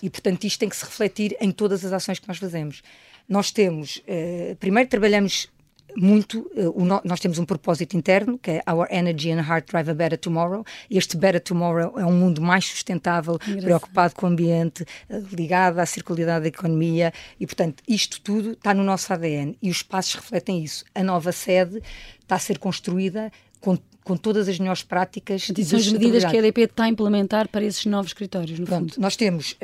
E, 0.00 0.08
portanto, 0.08 0.44
isto 0.44 0.58
tem 0.60 0.68
que 0.68 0.76
se 0.76 0.84
refletir 0.84 1.36
em 1.40 1.50
todas 1.50 1.84
as 1.84 1.92
ações 1.92 2.20
que 2.20 2.28
nós 2.28 2.38
fazemos. 2.38 2.82
Nós 3.28 3.50
temos, 3.50 4.02
eh, 4.06 4.56
primeiro, 4.60 4.88
trabalhamos 4.88 5.48
muito, 5.96 6.40
uh, 6.54 6.84
no, 6.84 7.00
nós 7.04 7.20
temos 7.20 7.38
um 7.38 7.44
propósito 7.44 7.96
interno, 7.96 8.38
que 8.38 8.50
é 8.52 8.62
Our 8.70 8.86
Energy 8.90 9.30
and 9.30 9.40
Heart 9.40 9.70
Drive 9.70 9.90
a 9.90 9.94
Better 9.94 10.18
Tomorrow. 10.18 10.64
Este 10.90 11.16
Better 11.16 11.40
Tomorrow 11.40 11.98
é 11.98 12.04
um 12.04 12.12
mundo 12.12 12.40
mais 12.40 12.64
sustentável, 12.64 13.34
Engraçado. 13.34 13.62
preocupado 13.62 14.14
com 14.14 14.26
o 14.26 14.28
ambiente, 14.28 14.82
uh, 14.82 15.26
ligado 15.32 15.78
à 15.78 15.86
circularidade 15.86 16.42
da 16.42 16.48
economia 16.48 17.12
e, 17.38 17.46
portanto, 17.46 17.82
isto 17.86 18.20
tudo 18.20 18.52
está 18.52 18.74
no 18.74 18.82
nosso 18.82 19.12
ADN 19.12 19.56
e 19.62 19.70
os 19.70 19.82
passos 19.82 20.14
refletem 20.14 20.62
isso. 20.62 20.84
A 20.94 21.02
nova 21.02 21.32
sede 21.32 21.82
está 22.20 22.36
a 22.36 22.38
ser 22.38 22.58
construída 22.58 23.30
com 23.60 23.78
com 24.02 24.16
todas 24.16 24.48
as 24.48 24.58
melhores 24.58 24.82
práticas. 24.82 25.48
E 25.56 25.64
são 25.64 25.78
as 25.78 25.92
medidas 25.92 26.24
que 26.24 26.34
a 26.34 26.38
EDP 26.40 26.62
está 26.62 26.84
a 26.84 26.88
implementar 26.88 27.46
para 27.48 27.62
esses 27.62 27.84
novos 27.86 28.10
escritórios, 28.10 28.58
no 28.58 28.66
Pronto, 28.66 28.94
fundo. 28.94 29.02
Nós 29.02 29.14
temos 29.14 29.52
uh, 29.52 29.56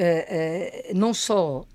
não 0.95 1.12
só 1.12 1.66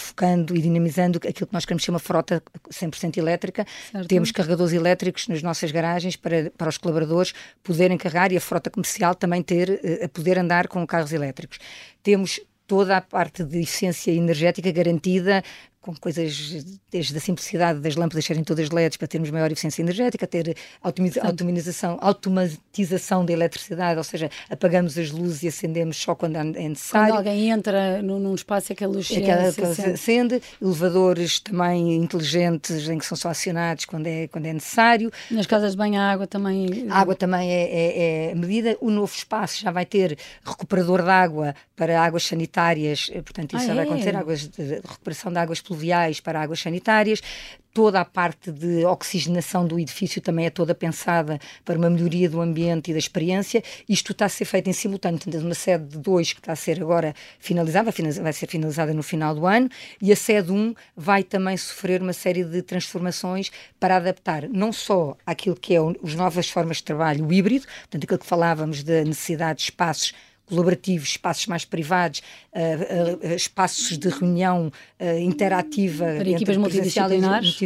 focando 0.00 0.56
e 0.56 0.60
dinamizando 0.60 1.18
aquilo 1.18 1.46
que 1.46 1.52
nós 1.52 1.64
queremos 1.64 1.84
ser 1.84 1.90
uma 1.90 1.98
frota 1.98 2.42
100% 2.70 3.16
elétrica. 3.16 3.66
Certo. 3.90 4.08
Temos 4.08 4.30
carregadores 4.30 4.72
elétricos 4.72 5.28
nas 5.28 5.42
nossas 5.42 5.70
garagens 5.70 6.16
para, 6.16 6.50
para 6.56 6.68
os 6.68 6.78
colaboradores 6.78 7.32
poderem 7.62 7.96
carregar 7.98 8.32
e 8.32 8.36
a 8.36 8.40
frota 8.40 8.70
comercial 8.70 9.14
também 9.14 9.42
ter 9.42 9.80
eh, 9.82 10.04
a 10.04 10.08
poder 10.08 10.38
andar 10.38 10.68
com 10.68 10.86
carros 10.86 11.12
elétricos. 11.12 11.58
Temos 12.02 12.40
toda 12.66 12.96
a 12.96 13.00
parte 13.00 13.44
de 13.44 13.60
eficiência 13.60 14.10
energética 14.10 14.70
garantida 14.72 15.42
com 15.86 15.94
coisas 15.94 16.64
desde 16.90 17.16
a 17.16 17.20
simplicidade 17.20 17.78
das 17.78 17.94
lâmpadas 17.94 18.24
serem 18.24 18.42
todas 18.42 18.70
LEDs 18.70 18.96
para 18.96 19.06
termos 19.06 19.30
maior 19.30 19.50
eficiência 19.52 19.82
energética, 19.82 20.26
ter 20.26 20.56
automatização, 20.82 21.96
automatização 22.00 23.24
da 23.24 23.32
eletricidade, 23.32 23.96
ou 23.96 24.04
seja, 24.04 24.28
apagamos 24.50 24.98
as 24.98 25.10
luzes 25.10 25.44
e 25.44 25.48
acendemos 25.48 25.96
só 25.96 26.14
quando 26.14 26.36
é 26.36 26.68
necessário. 26.68 27.14
Quando 27.14 27.18
alguém 27.18 27.50
entra 27.50 28.02
num, 28.02 28.18
num 28.18 28.34
espaço 28.34 28.72
e 28.72 28.74
aquela 28.74 28.92
luz 28.92 29.06
se, 29.06 29.74
se 29.74 29.82
acende. 29.82 30.42
Elevadores 30.60 31.38
também 31.38 31.94
inteligentes 31.94 32.88
em 32.88 32.98
que 32.98 33.06
são 33.06 33.16
só 33.16 33.28
acionados 33.28 33.84
quando 33.84 34.06
é, 34.08 34.26
quando 34.26 34.46
é 34.46 34.52
necessário. 34.52 35.10
Nas 35.30 35.46
casas 35.46 35.72
de 35.72 35.76
banho 35.76 36.00
a 36.00 36.10
água 36.10 36.26
também... 36.26 36.86
A 36.90 36.98
água 36.98 37.14
também 37.14 37.50
é, 37.50 37.62
é, 37.62 38.30
é 38.30 38.34
medida. 38.34 38.76
O 38.80 38.90
novo 38.90 39.12
espaço 39.14 39.60
já 39.60 39.70
vai 39.70 39.86
ter 39.86 40.18
recuperador 40.44 41.02
de 41.02 41.10
água 41.10 41.54
para 41.76 42.02
águas 42.02 42.24
sanitárias, 42.24 43.10
portanto 43.10 43.54
isso 43.54 43.64
ah, 43.64 43.68
já 43.68 43.74
vai 43.74 43.84
acontecer, 43.84 44.16
águas 44.16 44.48
de, 44.48 44.62
recuperação 44.76 45.30
de 45.30 45.38
águas 45.38 45.60
pluviais 45.76 46.20
para 46.20 46.40
águas 46.40 46.60
sanitárias. 46.60 47.22
Toda 47.72 48.00
a 48.00 48.06
parte 48.06 48.50
de 48.50 48.86
oxigenação 48.86 49.66
do 49.66 49.78
edifício 49.78 50.22
também 50.22 50.46
é 50.46 50.50
toda 50.50 50.74
pensada 50.74 51.38
para 51.62 51.76
uma 51.76 51.90
melhoria 51.90 52.26
do 52.26 52.40
ambiente 52.40 52.90
e 52.90 52.94
da 52.94 52.98
experiência. 52.98 53.62
Isto 53.86 54.12
está 54.12 54.24
a 54.24 54.28
ser 54.30 54.46
feito 54.46 54.70
em 54.70 54.72
simultâneo. 54.72 55.20
Temos 55.20 55.44
uma 55.44 55.54
sede 55.54 55.84
de 55.84 55.98
2 55.98 56.32
que 56.32 56.40
está 56.40 56.52
a 56.52 56.56
ser 56.56 56.80
agora 56.80 57.14
finalizada, 57.38 57.92
vai 58.22 58.32
ser 58.32 58.46
finalizada 58.46 58.94
no 58.94 59.02
final 59.02 59.34
do 59.34 59.44
ano, 59.44 59.68
e 60.00 60.10
a 60.10 60.16
sede 60.16 60.50
1 60.50 60.56
um 60.56 60.74
vai 60.96 61.22
também 61.22 61.54
sofrer 61.58 62.00
uma 62.00 62.14
série 62.14 62.44
de 62.44 62.62
transformações 62.62 63.50
para 63.78 63.96
adaptar 63.96 64.48
não 64.48 64.72
só 64.72 65.14
àquilo 65.26 65.54
que 65.54 65.74
é 65.74 65.78
as 66.02 66.14
novas 66.14 66.48
formas 66.48 66.78
de 66.78 66.84
trabalho, 66.84 67.26
o 67.26 67.32
híbrido, 67.32 67.66
portanto, 67.66 68.04
aquilo 68.04 68.18
que 68.20 68.26
falávamos 68.26 68.82
da 68.82 69.04
necessidade 69.04 69.58
de 69.58 69.64
espaços 69.64 70.14
colaborativos, 70.46 71.10
espaços 71.10 71.46
mais 71.46 71.64
privados, 71.64 72.22
uh, 72.52 73.26
uh, 73.26 73.34
espaços 73.34 73.98
de 73.98 74.08
reunião 74.08 74.72
uh, 75.00 75.18
interativa 75.18 76.04
para 76.04 76.28
equipas 76.30 76.56
multidisciplinares, 76.56 77.58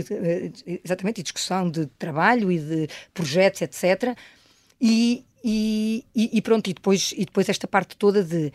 exatamente, 0.85 1.21
e 1.21 1.23
discussão 1.23 1.71
de 1.71 1.87
trabalho 1.99 2.51
e 2.51 2.59
de 2.59 2.89
projetos, 3.15 3.63
etc. 3.63 4.17
E, 4.81 5.25
e, 5.45 6.05
e, 6.15 6.43
pronto, 6.43 6.69
e 6.69 6.75
depois, 6.75 7.13
e 7.17 7.25
depois 7.25 7.49
esta 7.49 7.67
parte 7.67 7.97
toda 7.97 8.23
de 8.23 8.53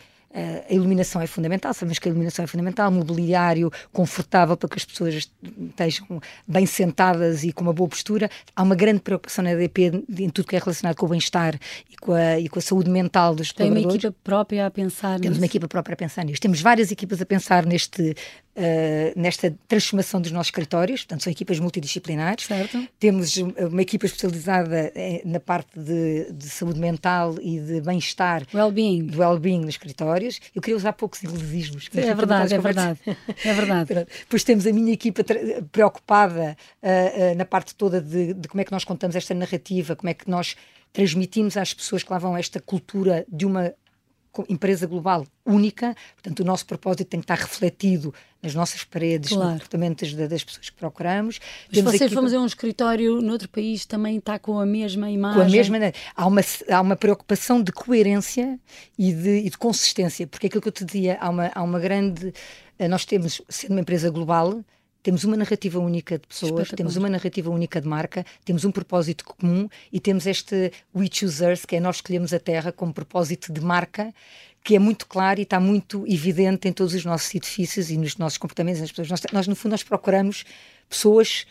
a 0.68 0.72
iluminação 0.72 1.20
é 1.22 1.26
fundamental, 1.26 1.72
sabemos 1.72 1.98
que 1.98 2.08
a 2.08 2.10
iluminação 2.10 2.44
é 2.44 2.46
fundamental, 2.46 2.90
mobiliário 2.90 3.70
confortável 3.92 4.56
para 4.56 4.68
que 4.68 4.76
as 4.76 4.84
pessoas 4.84 5.30
estejam 5.70 6.20
bem 6.46 6.66
sentadas 6.66 7.42
e 7.44 7.52
com 7.52 7.62
uma 7.62 7.72
boa 7.72 7.88
postura. 7.88 8.30
Há 8.54 8.62
uma 8.62 8.74
grande 8.74 9.00
preocupação 9.00 9.42
na 9.44 9.52
EDP 9.52 10.04
em 10.18 10.28
tudo 10.28 10.46
que 10.46 10.56
é 10.56 10.58
relacionado 10.58 10.96
com 10.96 11.06
o 11.06 11.08
bem-estar 11.08 11.58
e, 11.90 11.96
com 11.96 12.12
a, 12.12 12.38
e 12.38 12.48
com 12.48 12.58
a 12.58 12.62
saúde 12.62 12.90
mental 12.90 13.34
dos 13.34 13.52
Tem 13.52 13.68
colaboradores. 13.68 14.02
Tem 14.02 14.08
uma 14.08 14.10
equipa 14.10 14.20
própria 14.22 14.66
a 14.66 14.70
pensar 14.70 15.20
Temos 15.20 15.28
nisso. 15.28 15.40
uma 15.40 15.46
equipa 15.46 15.68
própria 15.68 15.94
a 15.94 15.96
pensar 15.96 16.24
nisto. 16.24 16.42
Temos 16.42 16.60
várias 16.60 16.90
equipas 16.90 17.20
a 17.20 17.26
pensar 17.26 17.64
neste 17.64 18.14
Uh, 18.56 19.12
nesta 19.14 19.54
transformação 19.68 20.18
dos 20.18 20.32
nossos 20.32 20.48
escritórios, 20.48 21.00
portanto, 21.00 21.24
são 21.24 21.30
equipas 21.30 21.58
multidisciplinares. 21.60 22.46
Certo. 22.46 22.88
Temos 22.98 23.36
uma 23.36 23.82
equipa 23.82 24.06
especializada 24.06 24.92
eh, 24.94 25.20
na 25.26 25.38
parte 25.38 25.78
de, 25.78 26.32
de 26.32 26.48
saúde 26.48 26.80
mental 26.80 27.36
e 27.40 27.60
de 27.60 27.82
bem-estar. 27.82 28.44
Well-being. 28.54 29.08
Do 29.08 29.18
well-being 29.18 29.60
nos 29.60 29.74
escritórios. 29.74 30.40
Eu 30.54 30.62
queria 30.62 30.76
usar 30.76 30.94
poucos 30.94 31.22
inglesismos. 31.22 31.90
É 31.94 32.14
verdade, 32.14 32.54
é 32.56 32.58
verdade. 32.58 32.98
É 33.44 33.52
verdade. 33.52 34.06
Depois 34.20 34.42
temos 34.42 34.66
a 34.66 34.72
minha 34.72 34.92
equipa 34.92 35.22
preocupada 35.70 36.56
uh, 36.82 37.32
uh, 37.32 37.36
na 37.36 37.44
parte 37.44 37.74
toda 37.74 38.00
de, 38.00 38.32
de 38.32 38.48
como 38.48 38.62
é 38.62 38.64
que 38.64 38.72
nós 38.72 38.84
contamos 38.84 39.16
esta 39.16 39.34
narrativa, 39.34 39.94
como 39.94 40.08
é 40.08 40.14
que 40.14 40.30
nós 40.30 40.56
transmitimos 40.94 41.58
às 41.58 41.74
pessoas 41.74 42.02
que 42.02 42.10
lá 42.10 42.18
vão 42.18 42.36
esta 42.38 42.58
cultura 42.58 43.26
de 43.28 43.44
uma 43.44 43.74
empresa 44.48 44.86
global 44.86 45.26
única, 45.44 45.94
portanto 46.14 46.40
o 46.40 46.44
nosso 46.44 46.66
propósito 46.66 47.04
tem 47.04 47.20
que 47.20 47.24
estar 47.24 47.38
refletido 47.38 48.12
nas 48.42 48.54
nossas 48.54 48.84
paredes, 48.84 49.30
claro. 49.30 49.44
no 49.44 49.52
comportamento 49.54 50.04
das, 50.28 50.44
pessoas 50.44 50.70
que 50.70 50.76
procuramos. 50.76 51.40
Mas 51.68 51.74
Temos 51.74 51.92
vocês 51.92 52.12
vão 52.12 52.22
fazer 52.22 52.38
um 52.38 52.46
escritório 52.46 53.20
noutro 53.20 53.48
país 53.48 53.86
também 53.86 54.18
está 54.18 54.38
com 54.38 54.58
a 54.58 54.66
mesma 54.66 55.10
imagem? 55.10 55.40
Com 55.40 55.46
a 55.46 55.50
mesma, 55.50 55.78
há 56.14 56.26
uma, 56.26 56.40
há 56.70 56.80
uma 56.80 56.96
preocupação 56.96 57.62
de 57.62 57.72
coerência 57.72 58.58
e 58.98 59.12
de, 59.12 59.38
e 59.38 59.50
de 59.50 59.58
consistência, 59.58 60.26
porque 60.26 60.46
é 60.46 60.48
aquilo 60.48 60.62
que 60.62 60.68
eu 60.68 60.72
te 60.72 60.84
dizia, 60.84 61.18
há 61.20 61.28
uma, 61.28 61.50
há 61.54 61.62
uma 61.62 61.80
grande, 61.80 62.32
eh, 62.78 62.88
nós 62.88 63.04
temos, 63.04 63.42
sendo 63.48 63.72
uma 63.72 63.80
empresa 63.80 64.10
global, 64.10 64.62
temos 65.06 65.22
uma 65.22 65.36
narrativa 65.36 65.78
única 65.78 66.18
de 66.18 66.26
pessoas, 66.26 66.68
temos 66.70 66.96
uma 66.96 67.08
narrativa 67.08 67.48
única 67.48 67.80
de 67.80 67.86
marca, 67.86 68.26
temos 68.44 68.64
um 68.64 68.72
propósito 68.72 69.24
comum 69.24 69.68
e 69.92 70.00
temos 70.00 70.26
este 70.26 70.72
We 70.92 71.06
Choose 71.08 71.44
Earth, 71.44 71.64
que 71.64 71.76
é 71.76 71.80
nós 71.80 71.96
escolhemos 71.98 72.32
a 72.32 72.40
Terra 72.40 72.72
como 72.72 72.92
propósito 72.92 73.52
de 73.52 73.60
marca, 73.60 74.12
que 74.64 74.74
é 74.74 74.80
muito 74.80 75.06
claro 75.06 75.38
e 75.38 75.44
está 75.44 75.60
muito 75.60 76.04
evidente 76.08 76.66
em 76.66 76.72
todos 76.72 76.92
os 76.92 77.04
nossos 77.04 77.32
edifícios 77.32 77.88
e 77.88 77.96
nos 77.96 78.16
nossos 78.16 78.36
comportamentos. 78.36 78.92
Nós, 79.08 79.22
nós, 79.32 79.46
no 79.46 79.54
fundo, 79.54 79.70
nós 79.70 79.84
procuramos 79.84 80.44
pessoas 80.88 81.46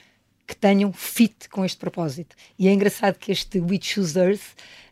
que 0.48 0.56
tenham 0.56 0.92
fit 0.94 1.50
com 1.50 1.66
este 1.66 1.78
propósito. 1.78 2.36
E 2.58 2.68
é 2.68 2.74
engraçado 2.74 3.16
que 3.16 3.32
este 3.32 3.60
We 3.60 3.80
Choose 3.82 4.18
Earth, 4.18 4.42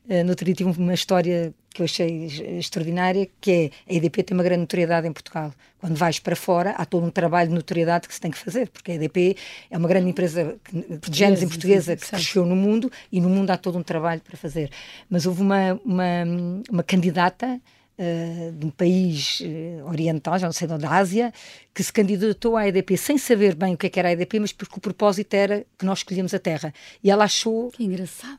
uh, 0.09 0.23
no 0.23 0.29
outro 0.29 0.45
dia 0.45 0.55
tive 0.55 0.69
uma 0.69 0.93
história 0.93 1.53
que 1.73 1.81
eu 1.81 1.85
achei 1.85 2.27
extraordinária, 2.59 3.27
que 3.41 3.51
é 3.51 3.91
a 3.91 3.95
EDP 3.95 4.23
tem 4.23 4.37
uma 4.37 4.43
grande 4.43 4.61
notoriedade 4.61 5.07
em 5.07 5.11
Portugal. 5.11 5.51
Quando 5.79 5.95
vais 5.95 6.19
para 6.19 6.35
fora, 6.35 6.71
há 6.71 6.85
todo 6.85 7.05
um 7.05 7.09
trabalho 7.09 7.49
de 7.49 7.55
notoriedade 7.55 8.07
que 8.07 8.13
se 8.13 8.21
tem 8.21 8.29
que 8.29 8.37
fazer, 8.37 8.69
porque 8.69 8.91
a 8.91 8.95
EDP 8.95 9.35
é 9.71 9.77
uma 9.77 9.87
grande 9.87 10.07
empresa 10.07 10.55
de 10.71 11.17
géneros 11.17 11.43
em 11.43 11.47
portuguesa 11.47 11.95
que 11.95 12.07
cresceu 12.07 12.45
no 12.45 12.55
mundo 12.55 12.91
e 13.11 13.19
no 13.19 13.27
mundo 13.27 13.49
há 13.49 13.57
todo 13.57 13.77
um 13.77 13.83
trabalho 13.83 14.21
para 14.21 14.37
fazer. 14.37 14.69
Mas 15.09 15.25
houve 15.25 15.41
uma, 15.41 15.79
uma, 15.83 16.23
uma 16.69 16.83
candidata 16.83 17.59
Uh, 17.95 18.51
de 18.53 18.65
um 18.65 18.71
país 18.71 19.39
uh, 19.41 19.87
oriental, 19.87 20.39
já 20.39 20.47
não 20.47 20.51
sei 20.51 20.67
de 20.67 20.73
onde, 20.73 20.81
da 20.81 20.89
Ásia, 20.89 21.31
que 21.71 21.83
se 21.83 21.93
candidatou 21.93 22.57
à 22.57 22.67
EDP 22.67 22.97
sem 22.97 23.19
saber 23.19 23.53
bem 23.53 23.75
o 23.75 23.77
que, 23.77 23.85
é 23.85 23.89
que 23.89 23.99
era 23.99 24.09
a 24.09 24.11
EDP, 24.13 24.39
mas 24.39 24.51
porque 24.51 24.73
o 24.75 24.81
propósito 24.81 25.31
era 25.35 25.63
que 25.77 25.85
nós 25.85 25.99
escolhíamos 25.99 26.33
a 26.33 26.39
terra. 26.39 26.73
E 27.03 27.11
ela 27.11 27.25
achou 27.25 27.69
que, 27.69 27.87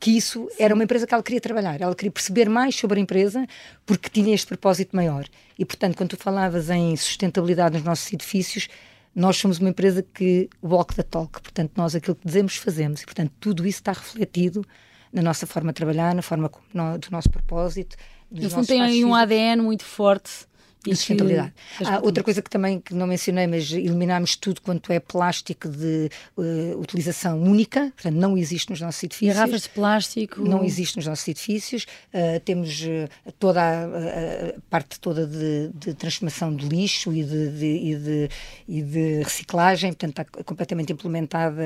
que 0.01 0.11
isso 0.11 0.49
Sim. 0.51 0.63
era 0.63 0.73
uma 0.73 0.83
empresa 0.83 1.07
que 1.07 1.13
ela 1.13 1.23
queria 1.23 1.39
trabalhar. 1.39 1.79
Ela 1.79 1.95
queria 1.95 2.11
perceber 2.11 2.49
mais 2.49 2.75
sobre 2.75 2.99
a 2.99 3.01
empresa 3.01 3.47
porque 3.85 4.09
tinha 4.09 4.35
este 4.35 4.47
propósito 4.47 4.93
maior. 4.93 5.25
E, 5.57 5.63
portanto, 5.63 5.95
quando 5.95 6.09
tu 6.09 6.17
falavas 6.17 6.69
em 6.69 6.93
sustentabilidade 6.97 7.75
nos 7.75 7.85
nossos 7.85 8.11
edifícios, 8.11 8.67
nós 9.15 9.37
somos 9.37 9.59
uma 9.59 9.69
empresa 9.69 10.03
que 10.03 10.49
walk 10.61 10.93
the 10.95 11.03
talk. 11.03 11.41
Portanto, 11.41 11.71
nós 11.77 11.95
aquilo 11.95 12.15
que 12.15 12.27
dizemos, 12.27 12.57
fazemos. 12.57 13.01
E, 13.01 13.05
portanto, 13.05 13.31
tudo 13.39 13.65
isso 13.65 13.79
está 13.79 13.93
refletido 13.93 14.65
na 15.13 15.21
nossa 15.21 15.47
forma 15.47 15.71
de 15.71 15.75
trabalhar, 15.75 16.13
na 16.13 16.21
forma 16.21 16.51
do 16.73 17.09
nosso 17.09 17.29
propósito, 17.29 17.95
no 18.43 18.49
fundo, 18.49 18.67
tem 18.67 18.81
aí 18.81 19.05
um 19.05 19.13
ADN 19.15 19.61
muito 19.61 19.83
forte 19.83 20.45
E 20.91 20.95
sustentabilidade. 20.95 21.53
Há 21.83 21.99
outra 21.99 22.23
coisa 22.23 22.41
que 22.41 22.49
também 22.49 22.79
que 22.79 22.93
não 22.93 23.07
mencionei, 23.07 23.47
mas 23.47 23.71
eliminámos 23.71 24.35
tudo 24.35 24.61
quanto 24.61 24.91
é 24.91 24.99
plástico 24.99 25.67
de 25.67 26.09
uh, 26.37 26.79
utilização 26.79 27.41
única, 27.41 27.91
portanto 27.95 28.15
não 28.15 28.37
existe 28.37 28.69
nos 28.69 28.81
nossos 28.81 29.03
edifícios. 29.03 29.35
Garrafas 29.35 29.61
de 29.63 29.69
plástico? 29.69 30.41
Não 30.41 30.63
existe 30.63 30.97
nos 30.97 31.07
nossos 31.07 31.27
edifícios. 31.27 31.85
Uh, 32.13 32.39
temos 32.41 32.81
uh, 32.81 33.31
toda 33.39 33.61
a, 33.61 33.85
a, 33.85 34.59
parte 34.69 34.99
toda 34.99 35.25
de, 35.25 35.69
de, 35.73 35.93
transformação 35.93 36.55
de 36.55 36.67
lixo 36.67 37.13
e 37.13 37.23
de, 37.23 37.49
de, 37.49 37.65
e 37.65 37.95
de, 37.95 38.29
e 38.67 38.81
de 38.81 39.23
reciclagem, 39.23 39.91
portanto 39.91 40.21
está 40.21 40.43
completamente 40.43 40.91
implementada 40.93 41.63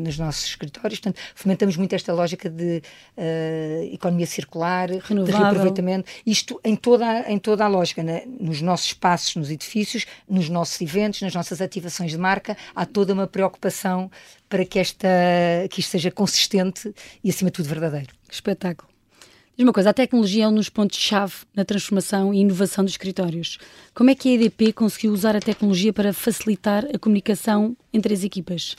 nos 0.00 0.18
nossos 0.18 0.44
escritórios. 0.44 1.00
Portanto, 1.00 1.20
fomentamos 1.34 1.76
muito 1.76 1.94
esta 1.94 2.12
lógica 2.12 2.48
de 2.48 2.82
economia 3.92 4.26
circular, 4.26 4.88
Renovável. 4.88 5.24
de 5.24 5.32
reaproveitamento. 5.32 6.10
Isto 6.26 6.60
em 6.64 6.76
toda, 6.76 7.30
em 7.30 7.38
toda 7.38 7.64
a 7.64 7.68
lógica, 7.68 8.02
né? 8.02 8.22
nos 8.40 8.57
nos 8.60 8.66
nossos 8.66 8.86
espaços, 8.86 9.36
nos 9.36 9.50
edifícios, 9.50 10.06
nos 10.28 10.48
nossos 10.48 10.80
eventos, 10.80 11.22
nas 11.22 11.34
nossas 11.34 11.60
ativações 11.60 12.10
de 12.10 12.18
marca, 12.18 12.56
há 12.74 12.84
toda 12.84 13.12
uma 13.12 13.26
preocupação 13.26 14.10
para 14.48 14.64
que, 14.64 14.78
esta, 14.78 15.08
que 15.70 15.80
isto 15.80 15.90
seja 15.90 16.10
consistente 16.10 16.92
e, 17.22 17.30
acima 17.30 17.50
de 17.50 17.56
tudo, 17.56 17.68
verdadeiro. 17.68 18.08
Espetáculo. 18.30 18.88
Diz 19.56 19.64
uma 19.64 19.72
coisa, 19.72 19.90
a 19.90 19.92
tecnologia 19.92 20.44
é 20.44 20.48
um 20.48 20.54
dos 20.54 20.68
pontos-chave 20.68 21.34
na 21.52 21.64
transformação 21.64 22.32
e 22.32 22.38
inovação 22.38 22.84
dos 22.84 22.92
escritórios. 22.92 23.58
Como 23.92 24.08
é 24.08 24.14
que 24.14 24.28
a 24.28 24.32
EDP 24.32 24.72
conseguiu 24.72 25.12
usar 25.12 25.34
a 25.34 25.40
tecnologia 25.40 25.92
para 25.92 26.12
facilitar 26.12 26.84
a 26.94 26.98
comunicação 26.98 27.76
entre 27.92 28.14
as 28.14 28.22
equipas? 28.22 28.76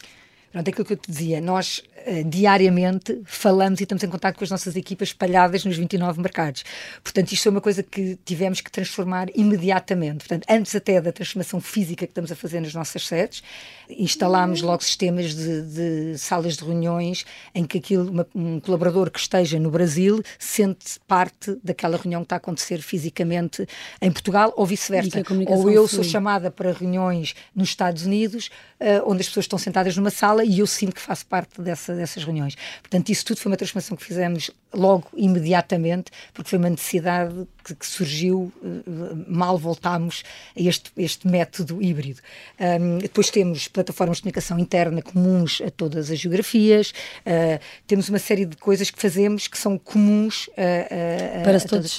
Pronto, 0.51 0.67
é 0.67 0.71
aquilo 0.71 0.85
que 0.85 0.93
eu 0.93 0.97
te 0.97 1.11
dizia, 1.11 1.41
nós 1.41 1.83
diariamente 2.25 3.21
falamos 3.25 3.79
e 3.79 3.83
estamos 3.83 4.03
em 4.03 4.09
contato 4.09 4.37
com 4.37 4.43
as 4.43 4.49
nossas 4.49 4.75
equipas 4.75 5.09
espalhadas 5.09 5.65
nos 5.65 5.77
29 5.77 6.21
mercados. 6.21 6.63
Portanto, 7.03 7.31
isto 7.31 7.47
é 7.47 7.51
uma 7.51 7.61
coisa 7.61 7.83
que 7.83 8.17
tivemos 8.25 8.61
que 8.61 8.71
transformar 8.71 9.27
imediatamente. 9.35 10.19
Portanto, 10.19 10.45
antes 10.49 10.75
até 10.75 10.99
da 11.01 11.11
transformação 11.11 11.59
física 11.59 12.05
que 12.05 12.11
estamos 12.11 12.31
a 12.31 12.35
fazer 12.35 12.61
nas 12.61 12.73
nossas 12.73 13.07
sedes, 13.07 13.43
instalámos 13.89 14.61
logo 14.61 14.83
sistemas 14.83 15.33
de, 15.33 15.61
de 15.61 16.17
salas 16.17 16.57
de 16.57 16.63
reuniões 16.63 17.25
em 17.53 17.65
que 17.65 17.77
aquilo, 17.77 18.09
uma, 18.09 18.27
um 18.35 18.59
colaborador 18.59 19.09
que 19.09 19.19
esteja 19.19 19.59
no 19.59 19.71
Brasil 19.71 20.21
sente 20.37 20.99
parte 21.07 21.57
daquela 21.63 21.97
reunião 21.97 22.21
que 22.21 22.25
está 22.25 22.35
a 22.35 22.37
acontecer 22.37 22.81
fisicamente 22.81 23.67
em 24.01 24.11
Portugal 24.11 24.53
ou 24.55 24.65
vice-versa. 24.65 25.23
Ou 25.47 25.69
eu 25.69 25.87
sou 25.87 26.03
chamada 26.03 26.51
para 26.51 26.71
reuniões 26.71 27.35
nos 27.55 27.69
Estados 27.69 28.05
Unidos, 28.05 28.49
uh, 28.79 29.09
onde 29.09 29.21
as 29.21 29.27
pessoas 29.27 29.45
estão 29.45 29.59
sentadas 29.59 29.95
numa 29.97 30.09
sala 30.09 30.43
e 30.43 30.59
eu 30.59 30.67
sinto 30.67 30.95
que 30.95 31.01
faço 31.01 31.25
parte 31.25 31.61
dessa, 31.61 31.88
dessas 31.95 32.23
reuniões. 32.23 32.55
Portanto, 32.81 33.09
isso 33.09 33.25
tudo 33.25 33.39
foi 33.39 33.51
uma 33.51 33.57
transformação 33.57 33.95
que 33.95 34.03
fizemos 34.03 34.51
logo, 34.73 35.07
imediatamente, 35.15 36.11
porque 36.33 36.49
foi 36.49 36.59
uma 36.59 36.69
necessidade 36.69 37.47
que, 37.63 37.75
que 37.75 37.85
surgiu, 37.85 38.51
uh, 38.61 39.25
mal 39.27 39.57
voltámos 39.57 40.23
a 40.55 40.61
este, 40.61 40.91
este 40.97 41.27
método 41.27 41.81
híbrido. 41.81 42.21
Um, 42.59 42.99
depois 42.99 43.29
temos 43.29 43.67
plataformas 43.67 44.17
de 44.17 44.23
comunicação 44.23 44.59
interna 44.59 45.01
comuns 45.01 45.61
a 45.65 45.71
todas 45.71 46.11
as 46.11 46.19
geografias, 46.19 46.93
uh, 47.25 47.59
temos 47.87 48.09
uma 48.09 48.19
série 48.19 48.45
de 48.45 48.57
coisas 48.57 48.89
que 48.91 49.01
fazemos 49.01 49.47
que 49.47 49.57
são 49.57 49.77
comuns 49.77 50.49
a, 50.57 51.39
a, 51.39 51.43
para, 51.43 51.57
a 51.57 51.61
todos, 51.61 51.97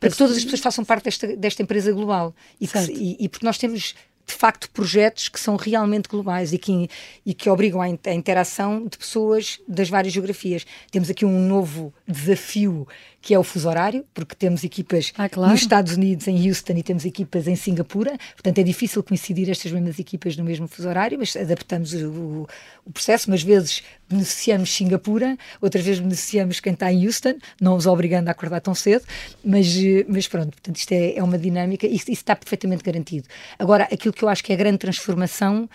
para 0.00 0.10
que 0.10 0.16
todas 0.16 0.36
as 0.36 0.44
pessoas 0.44 0.60
façam 0.60 0.84
parte 0.84 1.04
desta, 1.04 1.36
desta 1.36 1.62
empresa 1.62 1.92
global. 1.92 2.34
E, 2.60 2.66
que, 2.66 2.78
e, 2.92 3.16
e 3.20 3.28
porque 3.28 3.44
nós 3.44 3.58
temos 3.58 3.94
de 4.26 4.34
facto 4.34 4.68
projetos 4.70 5.28
que 5.28 5.38
são 5.38 5.56
realmente 5.56 6.08
globais 6.08 6.52
e 6.52 6.58
que, 6.58 6.90
e 7.24 7.32
que 7.32 7.48
obrigam 7.48 7.80
à 7.80 7.88
interação 7.88 8.84
de 8.84 8.98
pessoas 8.98 9.60
das 9.68 9.88
várias 9.88 10.12
geografias. 10.12 10.66
Temos 10.90 11.08
aqui 11.08 11.24
um 11.24 11.46
novo 11.46 11.94
desafio 12.06 12.88
que 13.26 13.34
é 13.34 13.38
o 13.40 13.42
fuso 13.42 13.68
horário, 13.68 14.04
porque 14.14 14.36
temos 14.36 14.62
equipas 14.62 15.12
ah, 15.18 15.28
claro. 15.28 15.50
nos 15.50 15.60
Estados 15.60 15.96
Unidos, 15.96 16.28
em 16.28 16.48
Houston, 16.48 16.74
e 16.74 16.82
temos 16.84 17.04
equipas 17.04 17.48
em 17.48 17.56
Singapura, 17.56 18.16
portanto 18.34 18.58
é 18.58 18.62
difícil 18.62 19.02
coincidir 19.02 19.50
estas 19.50 19.72
mesmas 19.72 19.98
equipas 19.98 20.36
no 20.36 20.44
mesmo 20.44 20.68
fuso 20.68 20.88
horário, 20.88 21.18
mas 21.18 21.34
adaptamos 21.34 21.92
o, 21.92 22.46
o 22.84 22.92
processo, 22.92 23.28
umas 23.28 23.42
vezes 23.42 23.82
beneficiamos 24.08 24.72
Singapura, 24.72 25.36
outras 25.60 25.84
vezes 25.84 25.98
beneficiamos 25.98 26.60
quem 26.60 26.72
está 26.72 26.92
em 26.92 27.04
Houston, 27.04 27.34
não 27.60 27.74
os 27.74 27.84
obrigando 27.84 28.28
a 28.28 28.30
acordar 28.30 28.60
tão 28.60 28.76
cedo, 28.76 29.04
mas, 29.44 29.74
mas 30.06 30.28
pronto, 30.28 30.50
portanto 30.52 30.76
isto 30.76 30.92
é, 30.92 31.16
é 31.16 31.22
uma 31.24 31.36
dinâmica 31.36 31.84
e 31.84 31.96
isso, 31.96 32.04
isso 32.04 32.22
está 32.22 32.36
perfeitamente 32.36 32.84
garantido. 32.84 33.26
Agora, 33.58 33.88
aquilo 33.92 34.14
que 34.14 34.22
eu 34.22 34.28
acho 34.28 34.44
que 34.44 34.52
é 34.52 34.54
a 34.54 34.58
grande 34.58 34.78
transformação 34.78 35.68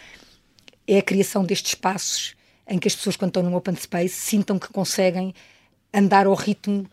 é 0.87 0.99
a 0.99 1.01
criação 1.01 1.43
destes 1.43 1.73
espaços 1.73 2.33
em 2.65 2.79
que 2.79 2.87
as 2.87 2.95
pessoas, 2.95 3.17
quando 3.17 3.31
estão 3.31 3.43
num 3.43 3.53
open 3.53 3.75
space, 3.75 4.15
sintam 4.15 4.57
que 4.57 4.69
conseguem 4.69 5.33
andar 5.93 6.27
ao 6.27 6.33
ritmo 6.33 6.87